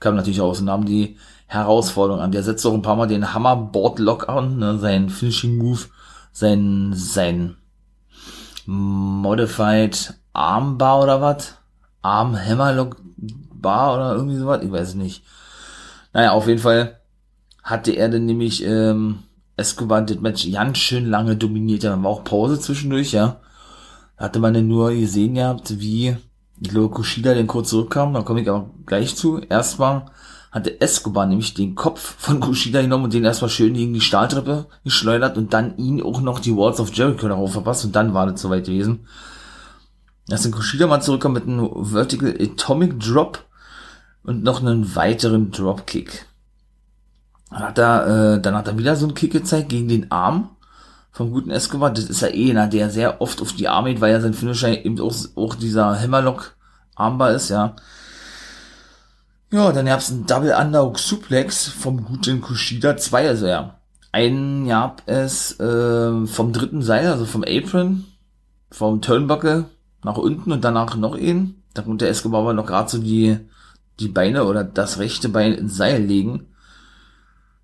[0.00, 2.32] kam natürlich aus und nahm die Herausforderung an.
[2.32, 5.82] Der setzt auch ein paar Mal den Hammerboard Lock an, ne, sein Finishing Move,
[6.32, 7.56] sein, sein
[8.66, 11.54] Modified Armbar oder was?
[12.02, 12.96] Arm Hammerlock
[13.52, 15.24] Bar oder irgendwie sowas, ich weiß nicht.
[16.12, 17.00] Naja, auf jeden Fall
[17.62, 19.20] hatte er dann nämlich ähm,
[19.56, 21.84] Escobar das Match ganz schön lange dominiert.
[21.84, 23.40] Dann war auch Pause zwischendurch, ja.
[24.16, 26.16] hatte man dann nur gesehen gehabt, wie
[26.60, 29.40] ich glaube, Kushida den kurz zurückkam, da komme ich aber gleich zu.
[29.40, 30.06] Erstmal
[30.50, 34.66] hatte Escobar nämlich den Kopf von Kushida genommen und den erstmal schön gegen die Stahltreppe
[34.84, 38.26] geschleudert und dann ihn auch noch die Walls of Jericho darauf verpasst und dann war
[38.26, 39.06] das soweit gewesen.
[40.28, 43.44] Dass dann Kushida mal zurückkam mit einem Vertical Atomic Drop
[44.22, 46.25] und noch einen weiteren Dropkick.
[47.50, 50.50] Dann hat er, äh, dann hat er wieder so einen Kick gezeigt gegen den Arm
[51.12, 51.90] vom guten Escobar.
[51.90, 54.34] Das ist ja eh einer, der sehr oft auf die Arme geht, weil ja sein
[54.34, 56.56] Finisher eben auch, auch dieser Hammerlock
[56.94, 57.76] Armbar ist, ja.
[59.52, 63.78] Ja, dann gab's einen Double Underhook Suplex vom guten Kushida 2, also ja.
[64.12, 68.04] Einen gab es äh, vom dritten Seil, also vom Apron,
[68.70, 69.66] vom Turnbuckle
[70.02, 71.62] nach unten und danach noch einen.
[71.74, 73.38] Da konnte Escobar aber noch gerade so die,
[74.00, 76.46] die Beine oder das rechte Bein ins Seil legen.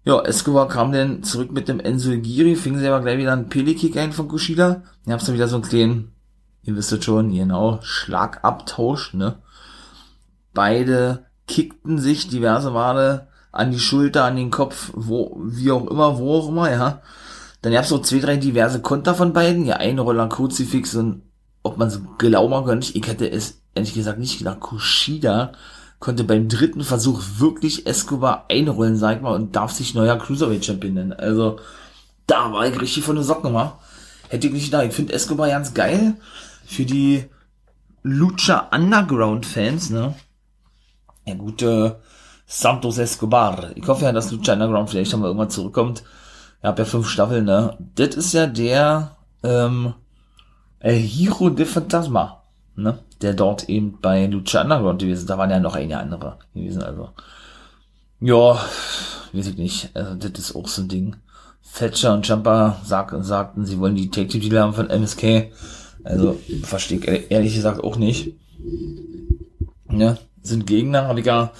[0.04, 3.96] Ja, Escobar kam dann zurück mit dem Enzo Giri, fing selber gleich wieder einen Pelekick
[3.96, 4.82] ein von Kushida.
[5.04, 6.12] Dann hab's dann wieder so einen kleinen,
[6.62, 9.36] ihr wisst es schon, genau, Schlagabtausch, ne?
[10.54, 16.18] Beide kickten sich diverse Male an die Schulter, an den Kopf, wo, wie auch immer,
[16.18, 17.00] wo auch immer, ja.
[17.60, 21.22] Dann gab's so zwei, drei diverse Konter von beiden, ja, ein Roller Kruzifix und
[21.62, 25.52] ob man so glauben kann, ich hätte es ehrlich gesagt nicht gedacht, Kushida
[26.02, 30.64] konnte beim dritten Versuch wirklich Escobar einrollen, sag ich mal, und darf sich neuer Cruiserweight
[30.64, 31.12] Champion nennen.
[31.12, 31.60] Also,
[32.26, 33.78] da war ich richtig von der Socken, wa?
[34.28, 34.84] Hätte ich nicht gedacht.
[34.84, 36.14] Ich finde Escobar ganz geil
[36.66, 37.26] für die
[38.02, 40.14] Lucha Underground Fans, ne?
[41.24, 42.00] Der gute
[42.46, 43.70] Santos Escobar.
[43.76, 46.02] Ich hoffe ja, dass Lucha Underground vielleicht mal irgendwann zurückkommt.
[46.62, 47.78] Er hat ja fünf Staffeln, ne?
[47.94, 49.94] Das ist ja der, ähm,
[50.80, 52.41] El Hiro de Fantasma,
[52.76, 52.98] ne?
[53.20, 55.26] Der dort eben bei Lucha Underground gewesen.
[55.26, 57.10] Da waren ja noch einige andere gewesen, also.
[58.20, 58.60] Ja,
[59.32, 59.90] weiß ich nicht.
[59.94, 61.16] Also, das ist auch so ein Ding.
[61.74, 65.52] Thatcher und Jumper sag, sagten, sie wollen die Take Team Dealer haben von MSK.
[66.04, 68.34] Also, verstehe ich ehrlich gesagt auch nicht.
[69.90, 71.52] Ja, sind Gegner, habe ich ja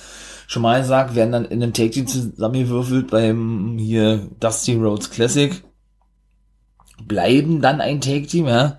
[0.47, 5.63] schon mal gesagt, werden dann in einem Take Team zusammengewürfelt beim hier Dusty Rhodes Classic.
[7.05, 8.79] Bleiben dann ein Take Team, ja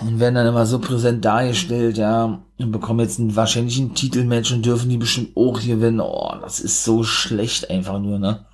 [0.00, 4.64] und werden dann immer so präsent dargestellt, ja, und bekommen jetzt einen wahrscheinlichen Titelmatch und
[4.64, 6.00] dürfen die bestimmt auch gewinnen.
[6.00, 8.46] Oh, das ist so schlecht einfach nur, ne?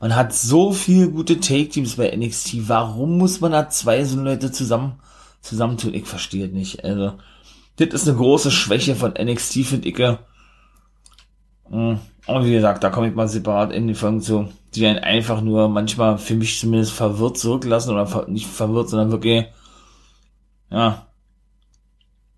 [0.00, 2.68] Man hat so viel gute Take-Teams bei NXT.
[2.68, 5.00] Warum muss man da zwei so Leute zusammen,
[5.40, 5.92] zusammentun?
[5.92, 6.84] Ich verstehe es nicht.
[6.84, 7.14] Also,
[7.76, 9.98] das ist eine große Schwäche von NXT, finde ich.
[9.98, 15.00] Und hm, wie gesagt, da komme ich mal separat in die Folgen zu, die einen
[15.00, 19.46] einfach nur manchmal für mich zumindest verwirrt zurücklassen oder nicht verwirrt, sondern wirklich
[20.70, 21.06] ja,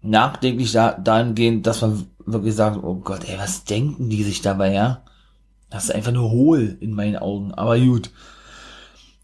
[0.02, 4.72] nachdenklich da, dahingehend, dass man wirklich sagt, oh Gott, ey, was denken die sich dabei,
[4.72, 5.02] ja?
[5.68, 8.10] Das ist einfach nur hohl in meinen Augen, aber gut.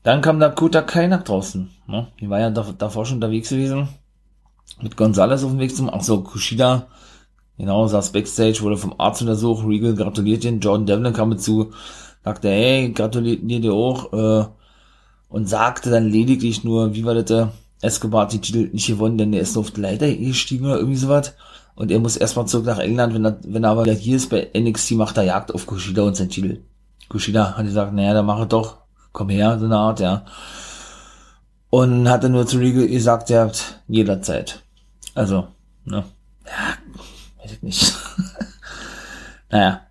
[0.03, 2.09] Dann kam Dakota Kai nach draußen, ne?
[2.21, 3.89] Die war ja davor schon unterwegs gewesen.
[4.81, 6.89] Mit Gonzales auf dem Weg zum, ach so, Kushida,
[7.57, 11.73] genau, saß Backstage, wurde vom Arzt untersucht, Regal gratuliert den, Jordan Devlin kam dazu,
[12.23, 14.47] sagte, hey, gratuliert dir auch, äh,
[15.29, 17.49] und sagte dann lediglich nur, wie war das,
[17.81, 20.97] Escobar hat die Titel nicht gewonnen, denn er ist auf die Leiter gestiegen oder irgendwie
[20.97, 21.35] sowas.
[21.75, 24.49] Und er muss erstmal zurück nach England, wenn er, wenn er aber hier ist bei
[24.55, 26.63] NXT, macht er Jagd auf Kushida und sein Titel.
[27.09, 28.79] Kushida hat gesagt, naja, dann mach er doch,
[29.13, 30.25] komm her, so eine Art, ja.
[31.69, 34.63] Und hat er nur zu Regal gesagt, er hat jederzeit.
[35.15, 35.49] Also,
[35.85, 36.05] ne.
[36.47, 37.95] Ja, weiß ich nicht.
[39.51, 39.86] naja.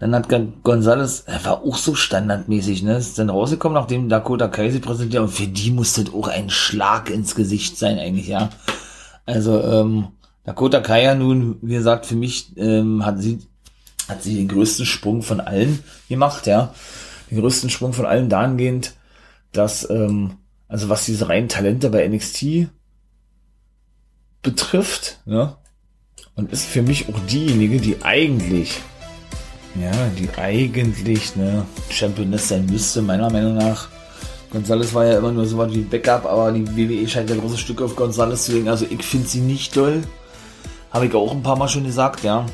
[0.00, 0.28] Dann hat
[0.62, 2.96] Gonzales, er war auch so standardmäßig, ne?
[2.96, 5.22] Ist dann rausgekommen, nachdem Dakota Kai sie präsentiert.
[5.22, 8.48] Und für die musste auch ein Schlag ins Gesicht sein, eigentlich, ja.
[9.26, 10.08] Also, ähm,
[10.44, 13.40] Dakota Kai ja nun, wie gesagt, für mich, ähm, hat sie,
[14.08, 16.72] hat sie den größten Sprung von allen gemacht, ja.
[17.30, 18.94] Den größten Sprung von allen dahingehend,
[19.52, 22.68] dass, ähm, also was diese reinen Talente bei NXT
[24.40, 25.56] betrifft, ne?
[26.36, 28.80] Und ist für mich auch diejenige, die eigentlich
[29.76, 33.88] ja, die eigentlich eine Championess sein müsste, meiner Meinung nach.
[34.50, 37.58] Gonzales war ja immer nur so was wie Backup, aber die WWE scheint ja große
[37.58, 38.68] Stücke auf Gonzales zu legen.
[38.68, 40.02] Also ich finde sie nicht toll.
[40.90, 42.46] Habe ich auch ein paar Mal schon gesagt, ja.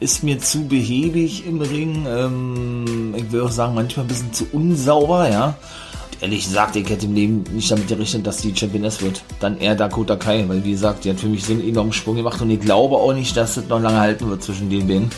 [0.00, 2.06] Ist mir zu behäbig im Ring.
[2.08, 5.48] Ähm, ich will auch sagen, manchmal ein bisschen zu unsauber, ja.
[5.48, 9.22] Und ehrlich gesagt, ich hätte im Leben nicht damit gerechnet, dass die Championess wird.
[9.38, 12.16] Dann eher Dakota Kai, weil wie gesagt, die hat für mich so einen enormen Sprung
[12.16, 15.10] gemacht und ich glaube auch nicht, dass das noch lange halten wird zwischen den beiden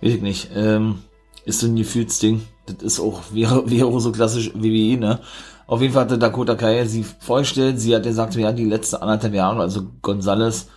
[0.00, 1.02] weiß ich nicht, ähm,
[1.44, 2.42] ist so ein Gefühlsding.
[2.66, 5.20] Das ist auch, wäre, wäre so klassisch WWE, ne?
[5.66, 7.78] Auf jeden Fall hatte Dakota Kai sie vorgestellt.
[7.78, 10.68] Sie hat gesagt, ja, die letzten anderthalb Jahre, also Gonzales,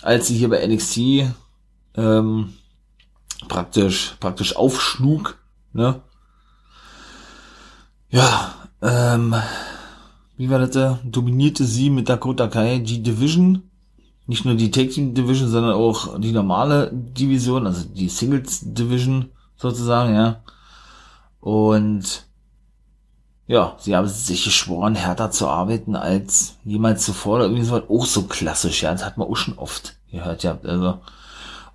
[0.00, 1.26] als sie hier bei NXT
[1.94, 2.54] ähm,
[3.48, 5.38] praktisch praktisch aufschlug,
[5.72, 6.00] ne?
[8.10, 9.34] Ja, ähm,
[10.38, 10.98] wie war das?
[11.04, 13.67] Dominierte sie mit Dakota Kai die Division
[14.28, 19.30] nicht nur die Take Team Division, sondern auch die normale Division, also die Singles Division
[19.56, 20.42] sozusagen, ja.
[21.40, 22.26] Und
[23.46, 28.04] ja, sie haben sich geschworen, härter zu arbeiten als jemals zuvor oder irgendwie so auch
[28.04, 28.92] so klassisch, ja.
[28.92, 30.58] Das hat man auch schon oft gehört, ja.
[30.62, 30.98] Also,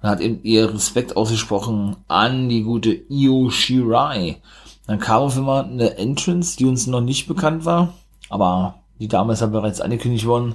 [0.04, 4.42] und hat eben ihr Respekt ausgesprochen an die gute Io Shirai.
[4.86, 7.94] Dann kam auf immer eine Entrance, die uns noch nicht bekannt war,
[8.30, 10.54] aber die Dame ist ja bereits angekündigt worden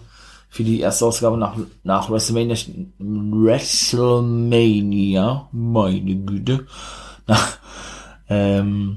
[0.49, 2.57] für die erste Ausgabe nach, nach WrestleMania,
[2.99, 6.67] WrestleMania, meine Güte,
[7.27, 7.59] nach,
[8.29, 8.97] ähm,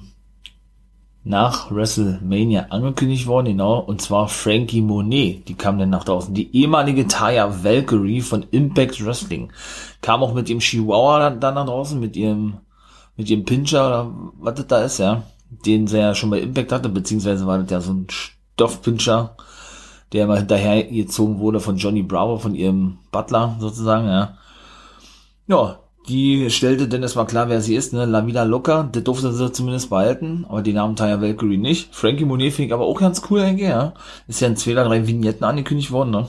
[1.23, 6.55] nach WrestleMania angekündigt worden, genau, und zwar Frankie Monet, die kam dann nach draußen, die
[6.55, 9.51] ehemalige Taya Valkyrie von Impact Wrestling,
[10.01, 12.57] kam auch mit dem Chihuahua dann nach draußen, mit ihrem,
[13.17, 16.71] mit ihrem Pincher oder was das da ist, ja, den sie ja schon bei Impact
[16.71, 19.35] hatte, beziehungsweise war das ja so ein Stoffpinscher,
[20.13, 24.37] der mal hinterher gezogen wurde von Johnny Bravo, von ihrem Butler sozusagen, ja.
[25.47, 28.05] Ja, die stellte denn war klar, wer sie ist, ne?
[28.05, 31.93] La Vida Loca, das durfte sie zumindest behalten, aber die Namen Taya Valkyrie nicht.
[31.95, 33.93] Frankie Monet finde ich aber auch ganz cool eigentlich, ja.
[34.27, 36.27] Ist ja in zwei oder drei Vignetten angekündigt worden, ne?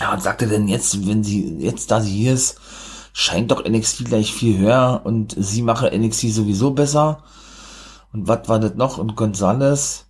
[0.00, 2.58] Ja, und sagte denn jetzt, wenn sie, jetzt da sie hier ist,
[3.12, 7.22] scheint doch NXT gleich viel höher und sie mache NXT sowieso besser.
[8.12, 8.98] Und was war das noch?
[8.98, 10.06] Und Gonzales,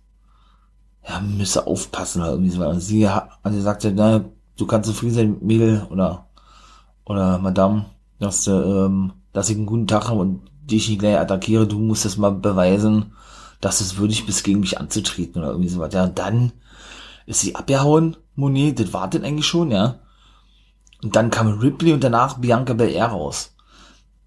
[1.07, 2.65] ja, müsse aufpassen oder irgendwie so.
[2.65, 4.25] Und sie also sagte, na,
[4.57, 6.27] du kannst zufrieden sein, Mädel oder,
[7.05, 7.85] oder Madame,
[8.19, 11.79] dass, du, ähm, dass ich einen guten Tag habe und dich nicht gleich attackiere, du
[11.79, 13.13] musst es mal beweisen,
[13.59, 15.93] dass es würdig bist, gegen mich anzutreten oder irgendwie so was.
[15.93, 16.51] Ja, und dann
[17.25, 19.99] ist sie abgehauen, Monet, das war denn eigentlich schon, ja.
[21.03, 23.55] Und dann kam Ripley und danach Bianca Belair raus.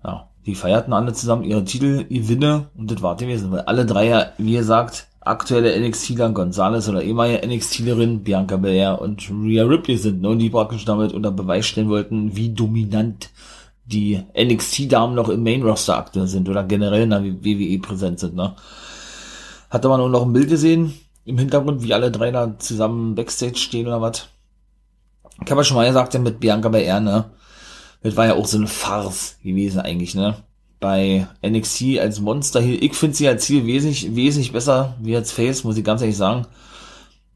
[0.05, 3.87] Ja, die feierten alle zusammen ihre Titel, ihr Winne und das war gewesen, weil alle
[3.87, 9.97] drei ja, wie gesagt, aktuelle NXTler Gonzales oder ehemalige NXTlerin Bianca Belair und Rhea Ripley
[9.97, 13.31] sind, ne, und die praktisch damit unter Beweis stellen wollten, wie dominant
[13.87, 18.55] die NXT-Damen noch im Main-Roster aktuell sind oder generell in der WWE präsent sind, ne.
[19.70, 20.95] Hatte man auch noch ein Bild gesehen
[21.25, 24.29] im Hintergrund, wie alle drei da zusammen Backstage stehen oder was.
[25.43, 27.25] Ich habe ja schon mal gesagt, ja, mit Bianca Belair, ne.
[28.03, 30.37] Das war ja auch so eine Farce gewesen eigentlich, ne
[30.85, 32.82] bei NXT als Monster hier.
[32.82, 36.18] Ich finde sie als Ziel wesentlich, wesentlich besser wie als Face, muss ich ganz ehrlich
[36.18, 36.47] sagen.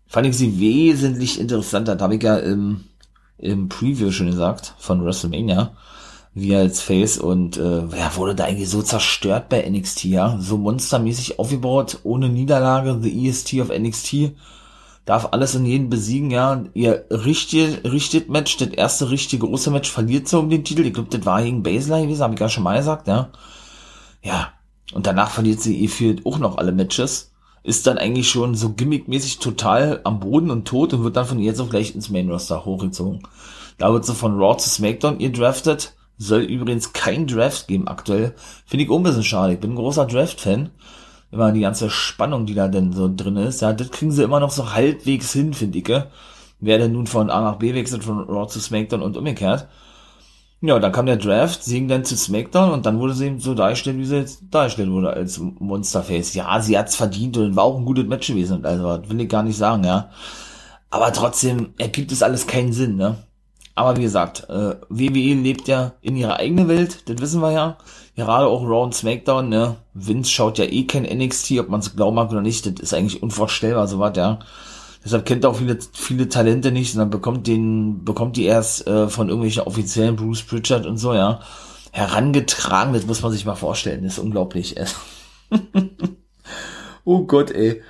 [0.06, 1.96] Fand ich sie wesentlich interessanter.
[1.96, 2.84] Da habe ich ja im,
[3.38, 5.72] im Preview schon gesagt von WrestleMania.
[6.34, 10.36] Wie als Face und äh, ja, wurde da eigentlich so zerstört bei NXT, ja.
[10.38, 14.34] So monstermäßig aufgebaut, ohne Niederlage, The EST of NXT
[15.08, 16.64] darf alles und jeden besiegen, ja.
[16.74, 20.84] Ihr richtet, richtet Match, das erste richtige große Match verliert so um den Titel.
[20.84, 23.30] Ich glaube, das war gegen Baseline gewesen, habe ich ja schon mal gesagt, ja.
[24.22, 24.52] Ja.
[24.92, 27.32] Und danach verliert sie ihr führt auch noch alle Matches.
[27.62, 31.38] Ist dann eigentlich schon so gimmickmäßig total am Boden und tot und wird dann von
[31.38, 33.22] jetzt auch gleich ins Main Roster hochgezogen.
[33.78, 35.94] Da wird sie von Raw zu SmackDown ihr draftet.
[36.18, 38.34] Soll übrigens kein Draft geben aktuell.
[38.66, 39.54] Finde ich auch schade.
[39.54, 40.70] Ich bin ein großer Draft-Fan
[41.30, 44.40] immer die ganze Spannung, die da denn so drin ist, ja, das kriegen sie immer
[44.40, 45.90] noch so halbwegs hin, finde ich.
[46.60, 49.68] Wer denn nun von A nach B wechselt, von Raw zu SmackDown und umgekehrt.
[50.60, 53.38] Ja, dann kam der Draft, sie ging dann zu SmackDown und dann wurde sie eben
[53.38, 56.34] so dargestellt, wie sie jetzt dargestellt wurde als Monsterface.
[56.34, 59.44] Ja, sie hat's verdient und war auch ein gutes Match gewesen, also will ich gar
[59.44, 60.10] nicht sagen, ja.
[60.90, 63.18] Aber trotzdem ergibt es alles keinen Sinn, ne?
[63.76, 67.78] Aber wie gesagt, äh, WWE lebt ja in ihrer eigenen Welt, das wissen wir ja.
[68.18, 69.76] Gerade auch Raw und SmackDown, ne?
[69.94, 72.92] Vince schaut ja eh kein NXT, ob man es glauben mag oder nicht, das ist
[72.92, 74.40] eigentlich unvorstellbar, so was, ja.
[75.04, 79.06] Deshalb kennt er auch viele, viele Talente nicht, sondern bekommt den, bekommt die erst äh,
[79.08, 81.38] von irgendwelchen offiziellen Bruce Pritchard und so, ja,
[81.92, 84.74] herangetragen, das muss man sich mal vorstellen, das ist unglaublich.
[87.04, 87.82] oh Gott, ey.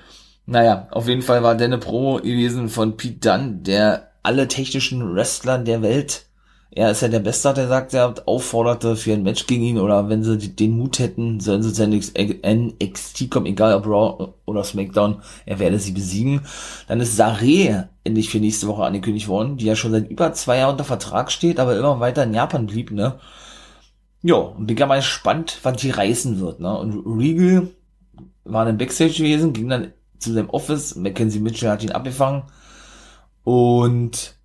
[0.44, 5.14] Naja, auf jeden Fall war der eine Pro gewesen von Pete Dunn, der alle technischen
[5.14, 6.26] Wrestler der Welt,
[6.70, 9.78] er ist ja der Beste, hat er sagt, er aufforderte für ein Match gegen ihn
[9.78, 14.64] oder wenn sie den Mut hätten, sollen sie zu NXT kommen, egal ob Raw oder
[14.64, 16.42] SmackDown, er werde sie besiegen.
[16.86, 20.58] Dann ist Sare endlich für nächste Woche angekündigt worden, die ja schon seit über zwei
[20.58, 23.18] Jahren unter Vertrag steht, aber immer weiter in Japan blieb, ne?
[24.22, 26.76] Ja, und bin gar mal gespannt, wann die reißen wird, ne?
[26.78, 27.68] Und Regal
[28.44, 32.42] war dann Backstage gewesen, ging dann zu seinem Office, Mackenzie Mitchell hat ihn abgefangen,
[33.44, 34.37] und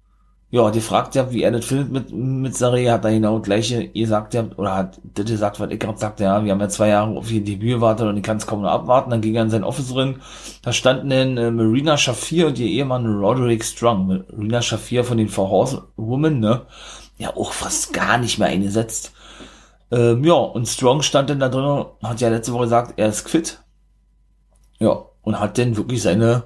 [0.54, 3.88] ja, die fragt ja, wie er das findet mit, mit Saray, hat er genau gleiche
[3.88, 6.90] gesagt, ja, oder hat das gesagt, was ich gerade sagte, ja, wir haben ja zwei
[6.90, 9.10] Jahre auf ihr Debüt gewartet und ich kann es kaum noch abwarten.
[9.10, 10.22] Dann ging er in sein Office drin,
[10.62, 14.26] da standen dann äh, Marina Shafir und ihr Ehemann Roderick Strong.
[14.32, 16.62] Marina Shafir von den Four Horsewomen, ne,
[17.18, 19.12] ja, auch fast gar nicht mehr eingesetzt.
[19.90, 23.26] Ähm, ja, und Strong stand dann da drin, hat ja letzte Woche gesagt, er ist
[23.26, 23.60] quitt.
[24.78, 26.44] Ja, und hat dann wirklich seine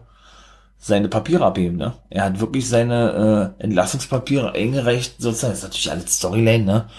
[0.78, 1.94] seine Papiere abheben, ne?
[2.10, 6.90] Er hat wirklich seine äh, Entlassungspapiere eingereicht, sozusagen, das ist natürlich alles Storyline, ne?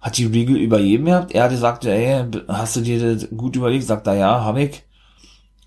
[0.00, 1.32] Hat die Regal übergeben gehabt.
[1.32, 3.84] Er hat gesagt, ey, hast du dir das gut überlegt?
[3.84, 4.82] Sagt er, ja, hab ich.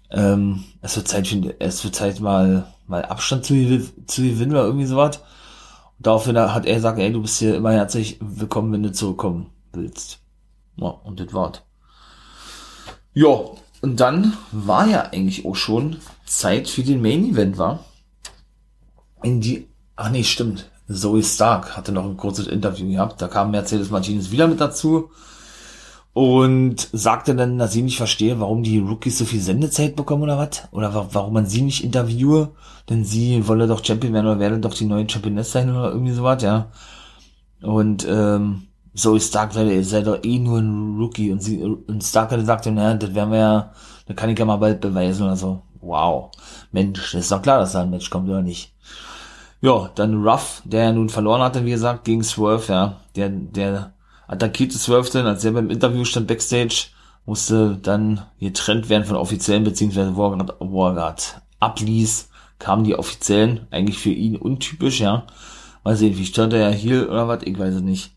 [0.09, 1.27] Ähm, es wird Zeit,
[1.59, 3.53] es wird Zeit mal, mal Abstand zu,
[4.07, 5.19] zu gewinnen oder irgendwie sowas.
[5.99, 10.19] Daraufhin hat er gesagt, ey, du bist hier immer herzlich willkommen, wenn du zurückkommen willst.
[10.77, 11.61] Ja, und das war's.
[13.13, 13.27] Ja,
[13.81, 17.85] und dann war ja eigentlich auch schon Zeit für den Main Event, war.
[19.23, 20.69] In die, ach nee, stimmt.
[20.89, 23.21] Zoe Stark hatte noch ein kurzes Interview gehabt.
[23.21, 25.11] Da kam Mercedes Martinez wieder mit dazu
[26.13, 30.37] und sagte dann, dass sie nicht verstehe, warum die Rookies so viel Sendezeit bekommen oder
[30.37, 30.63] was?
[30.71, 32.51] Oder wa warum man sie nicht interviewe,
[32.89, 36.11] denn sie wolle doch Champion werden oder werde doch die neue Championess sein oder irgendwie
[36.11, 36.71] sowas, ja.
[37.61, 38.63] Und ähm,
[38.93, 42.65] Zoe Stark sei, sei doch eh nur ein Rookie und sie und Stark hatte gesagt,
[42.65, 43.73] naja, das werden wir ja,
[44.07, 45.61] das kann ich ja mal bald beweisen oder so.
[45.81, 46.31] Wow.
[46.71, 48.73] Mensch, ist doch klar, dass da ein Match kommt, oder nicht?
[49.61, 53.01] Ja, dann Ruff, der ja nun verloren hatte, wie gesagt, gegen Swerve, ja.
[53.15, 53.93] Der, der
[54.27, 56.87] attackierte Swerve dann, als er beim Interview stand backstage,
[57.25, 64.09] musste dann getrennt werden von Offiziellen, beziehungsweise er grad abließ, kamen die Offiziellen, eigentlich für
[64.09, 65.25] ihn untypisch, ja.
[65.83, 68.11] Mal sehen, wie stand er ja hier oder was, ich weiß es nicht.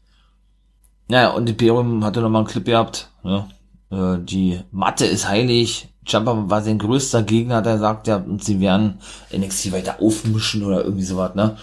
[1.08, 3.48] Naja, und Imperium hatte nochmal einen Clip gehabt, ja.
[3.90, 8.44] Äh, die Matte ist heilig, Jumper war sein größter Gegner, hat er gesagt, ja, und
[8.44, 8.98] sie werden
[9.34, 11.56] NXT weiter aufmischen oder irgendwie sowas, ne?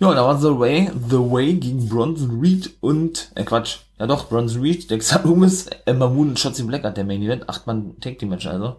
[0.00, 4.28] Ja, da war The Way, The Way gegen Bronson Reed und, äh Quatsch, ja doch,
[4.28, 7.98] Bronson Reed, Dexter Loomis, Emma Moon und Shotzi Black hat der Main Event, acht Mann
[8.00, 8.76] Take Team Match also.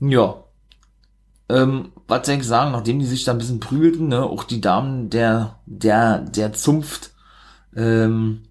[0.00, 0.44] Ja.
[1.48, 4.60] Ähm, was soll ich sagen, nachdem die sich da ein bisschen prügelten, ne, auch die
[4.60, 7.12] Damen der, der, der Zunft,
[7.76, 8.44] ähm,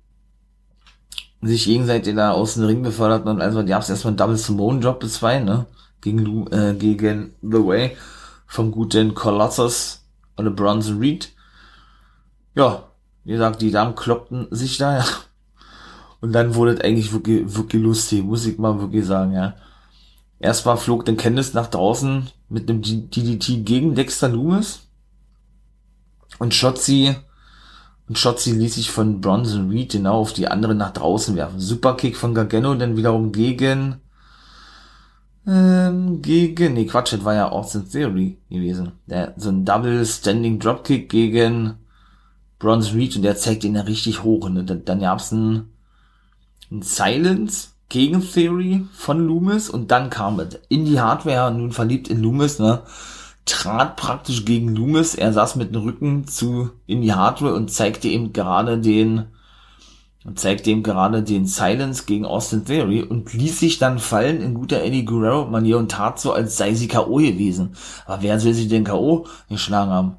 [1.41, 4.79] sich gegenseitig da aus dem Ring befördert und also die haben es erstmal Double Simone
[4.79, 5.65] Job bis zwei, ne?
[6.01, 7.97] Gegen, äh, gegen The Way
[8.47, 10.03] vom guten Colossus
[10.37, 11.31] oder Bronze Reed.
[12.55, 12.83] Ja,
[13.23, 15.05] wie gesagt, die Damen kloppten sich da, ja.
[16.21, 19.55] Und dann wurde es eigentlich wirklich, wirklich lustig, muss ich mal wirklich sagen, ja.
[20.39, 24.87] Erstmal flog den Candice nach draußen mit einem DDT gegen Dexter Loomis.
[26.39, 27.15] Und Shotzi
[28.07, 31.59] und Shotzi ließ sich von Bronson Reed genau auf die andere nach draußen werfen.
[31.59, 33.97] Superkick von Gargano, dann wiederum gegen,
[35.47, 38.91] ähm, gegen, nee, Quatsch, das war ja Austin Theory gewesen.
[39.05, 41.75] Der, so ein Double Standing Dropkick gegen
[42.59, 44.45] Bronson Reed und der zeigt ihn ja richtig hoch.
[44.45, 45.69] Und dann, dann gab's ein,
[46.69, 50.59] ein Silence gegen Theory von Loomis und dann kam es.
[50.69, 52.83] In die Hardware, nun verliebt in Loomis, ne?
[53.45, 55.15] Trat praktisch gegen Loomis.
[55.15, 59.27] Er saß mit dem Rücken zu in die Hardware und zeigte ihm gerade den
[60.23, 64.53] und zeigte ihm gerade den Silence gegen Austin Theory und ließ sich dann fallen in
[64.53, 67.15] guter Eddie Guerrero Manier und tat so, als sei sie K.O.
[67.15, 67.71] gewesen.
[68.05, 69.25] Aber wer soll sie denn K.O.
[69.49, 70.15] geschlagen haben?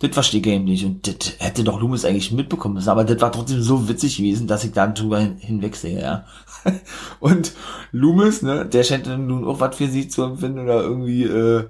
[0.00, 0.84] Das verstehe ich eben nicht.
[0.84, 2.88] Und das hätte doch Loomis eigentlich mitbekommen müssen.
[2.88, 6.24] Aber das war trotzdem so witzig gewesen, dass ich dann drüber hinwegsehe, ja.
[7.20, 7.52] und
[7.92, 11.68] Loomis, ne, der scheint nun auch was für sie zu empfinden oder irgendwie, äh,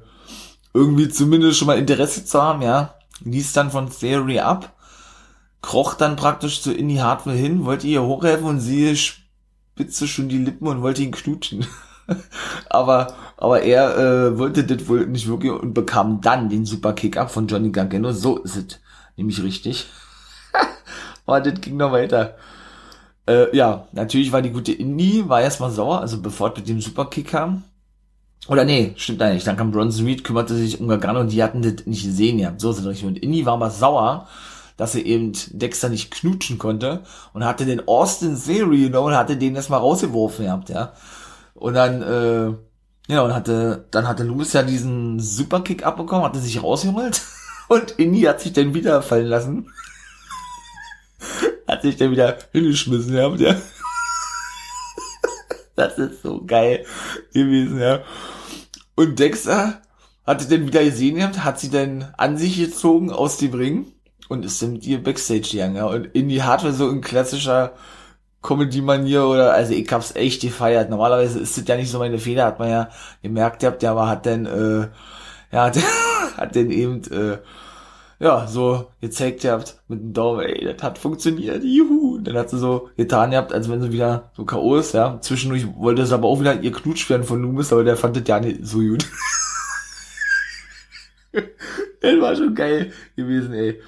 [0.74, 2.94] irgendwie zumindest schon mal Interesse zu haben, ja.
[3.24, 4.72] Ließ dann von Theory ab,
[5.60, 10.38] kroch dann praktisch zu Indie Hardware hin, wollte ihr hochhelfen und sie spitze schon die
[10.38, 11.66] Lippen und wollte ihn knutschen.
[12.68, 17.30] aber, aber er äh, wollte das wohl nicht wirklich und bekam dann den Superkick ab
[17.30, 18.12] von Johnny Gargano.
[18.12, 18.80] So ist es
[19.16, 19.88] nämlich richtig.
[21.26, 22.36] aber das ging noch weiter.
[23.26, 26.80] Äh, ja, natürlich war die gute Indie, war erstmal sauer, also bevor es mit dem
[26.80, 27.62] Superkick kam.
[28.48, 29.44] Oder nee, stimmt eigentlich.
[29.44, 32.52] Dann kam Bronson Reed, kümmerte sich um Gargano und die hatten das nicht gesehen ja.
[32.56, 33.06] So ist es richtig.
[33.06, 34.26] Und Indy war aber sauer,
[34.76, 39.36] dass er eben Dexter nicht knutschen konnte und hatte den Austin Theory genommen und hatte
[39.36, 40.92] den erstmal rausgeworfen gehabt, ja.
[41.54, 46.62] Und dann, äh, ja, und hatte, dann hatte Lewis ja diesen Superkick abbekommen, hatte sich
[46.62, 47.22] rausgeholt
[47.68, 49.70] und Indy hat sich dann wieder fallen lassen.
[51.68, 53.54] hat sich dann wieder hingeschmissen gehabt, ja.
[55.88, 56.84] Das ist so geil
[57.32, 58.00] gewesen, ja.
[58.94, 59.80] Und Dexter
[60.26, 63.86] hatte dann wieder gesehen gehabt, hat sie dann an sich gezogen aus dem Ring
[64.28, 65.86] und ist dann mit ihr Backstage gegangen, ja.
[65.86, 67.72] Und in die Hardware so in klassischer
[68.42, 70.90] Comedy-Manier oder, also ich hab's echt gefeiert.
[70.90, 72.88] Normalerweise ist das ja nicht so meine Fehler, hat man ja
[73.22, 74.88] gemerkt gehabt, ja, aber hat dann, äh,
[75.52, 75.78] ja, hat,
[76.36, 77.38] hat dann eben, äh,
[78.22, 82.20] ja, so gezeigt habt mit dem Daumen, ey, das hat funktioniert, juhu.
[82.20, 84.76] Dann hat sie so getan gehabt, als wenn sie wieder so K.O.
[84.76, 85.18] ist, ja.
[85.20, 88.22] Zwischendurch wollte es aber auch wieder ihr Knutsch werden von Loomis, aber der fand das
[88.28, 89.08] ja nicht so gut.
[92.00, 93.80] das war schon geil gewesen, ey.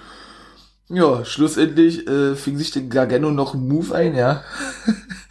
[0.88, 4.42] Ja, schlussendlich äh, fing sich der Gargano noch einen Move ein, ja.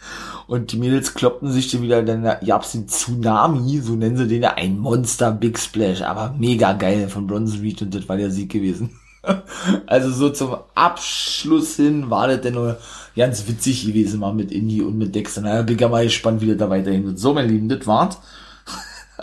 [0.46, 4.42] Und die Mädels kloppten sich dann wieder, dann gab's den Tsunami, so nennen sie den
[4.42, 8.30] ja, ein Monster Big Splash, aber mega geil von Bronze Reed und das war der
[8.30, 8.90] Sieg gewesen.
[9.86, 12.78] also so zum Abschluss hin war das denn nur
[13.16, 15.40] ganz witzig gewesen, mal mit Indie und mit Dexter.
[15.40, 17.18] Naja, bin ich mal gespannt, wie das da weiterhin wird.
[17.18, 18.18] So, mein Lieben, das war's.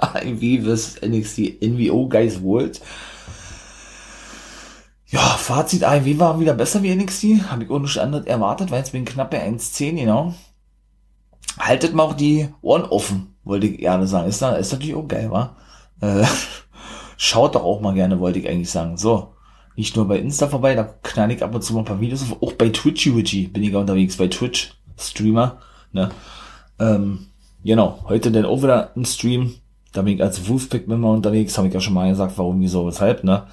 [0.24, 2.82] IW vs NXT NWO Guys World.
[5.08, 7.50] Ja, Fazit AEW war wieder besser wie NXT.
[7.50, 10.34] Habe ich auch nicht anderes erwartet, weil es bin knapp bei 1,10, genau.
[11.60, 14.30] Haltet mal auch die Ohren offen, wollte ich gerne sagen.
[14.30, 15.56] Ist, da, ist natürlich auch geil, wa?
[16.02, 16.26] Äh,
[17.18, 18.98] schaut doch auch mal gerne, wollte ich eigentlich sagen.
[18.98, 19.34] So,
[19.76, 22.24] nicht nur bei Insta vorbei, da knall ich ab und zu mal ein paar Videos
[22.24, 22.42] auf.
[22.42, 25.58] Auch bei Twitchy Witchy bin ich unterwegs, bei Twitch, Streamer,
[25.92, 26.12] ne?
[26.80, 27.28] Ähm,
[27.64, 29.56] genau, heute dann auch wieder ein Stream.
[29.94, 33.24] Da bin ich als Wolfpack-Member unterwegs, habe ich ja schon mal gesagt, warum, wieso, weshalb,
[33.24, 33.48] ne?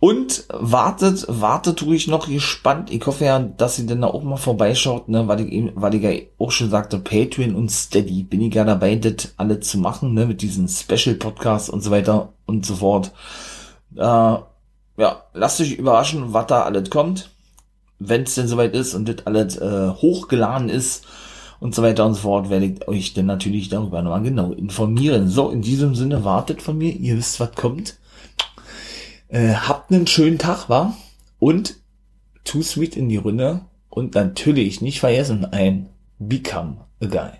[0.00, 2.90] Und wartet, wartet tue ich noch gespannt.
[2.90, 5.94] Ich hoffe ja, dass ihr denn da auch mal vorbeischaut, ne, weil ich eben, weil
[5.94, 9.76] ich ja auch schon sagte, Patreon und Steady bin ich ja dabei, das alle zu
[9.76, 13.12] machen, ne, mit diesen Special Podcasts und so weiter und so fort.
[13.94, 17.30] Äh, ja, lasst euch überraschen, was da alles kommt.
[17.98, 21.04] Wenn es denn soweit ist und das alles äh, hochgeladen ist
[21.60, 25.28] und so weiter und so fort, werde ich euch dann natürlich darüber nochmal genau informieren.
[25.28, 27.99] So, in diesem Sinne wartet von mir, ihr wisst, was kommt.
[29.30, 30.96] Äh, habt einen schönen Tag, war
[31.38, 31.76] Und
[32.44, 33.62] Too Sweet in die Runde.
[33.88, 35.88] Und natürlich nicht vergessen, ein
[36.18, 37.39] Become a Guy.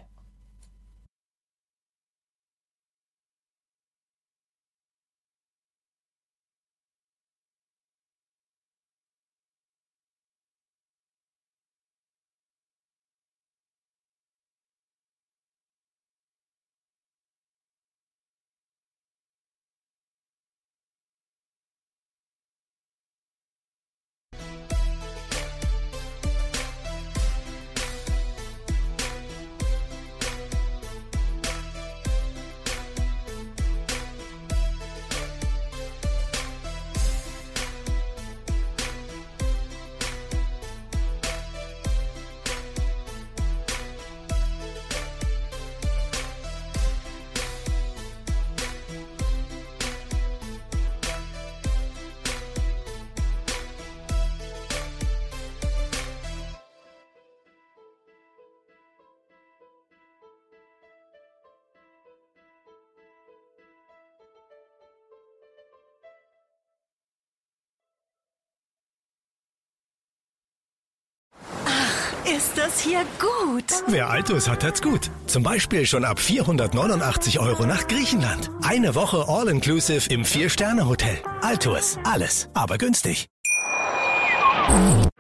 [72.37, 73.65] Ist das hier gut?
[73.89, 75.11] Wer Altus hat, hat's gut.
[75.27, 78.51] Zum Beispiel schon ab 489 Euro nach Griechenland.
[78.63, 81.19] Eine Woche All-Inclusive im Vier-Sterne-Hotel.
[81.41, 81.99] Altus.
[82.05, 83.27] Alles, aber günstig.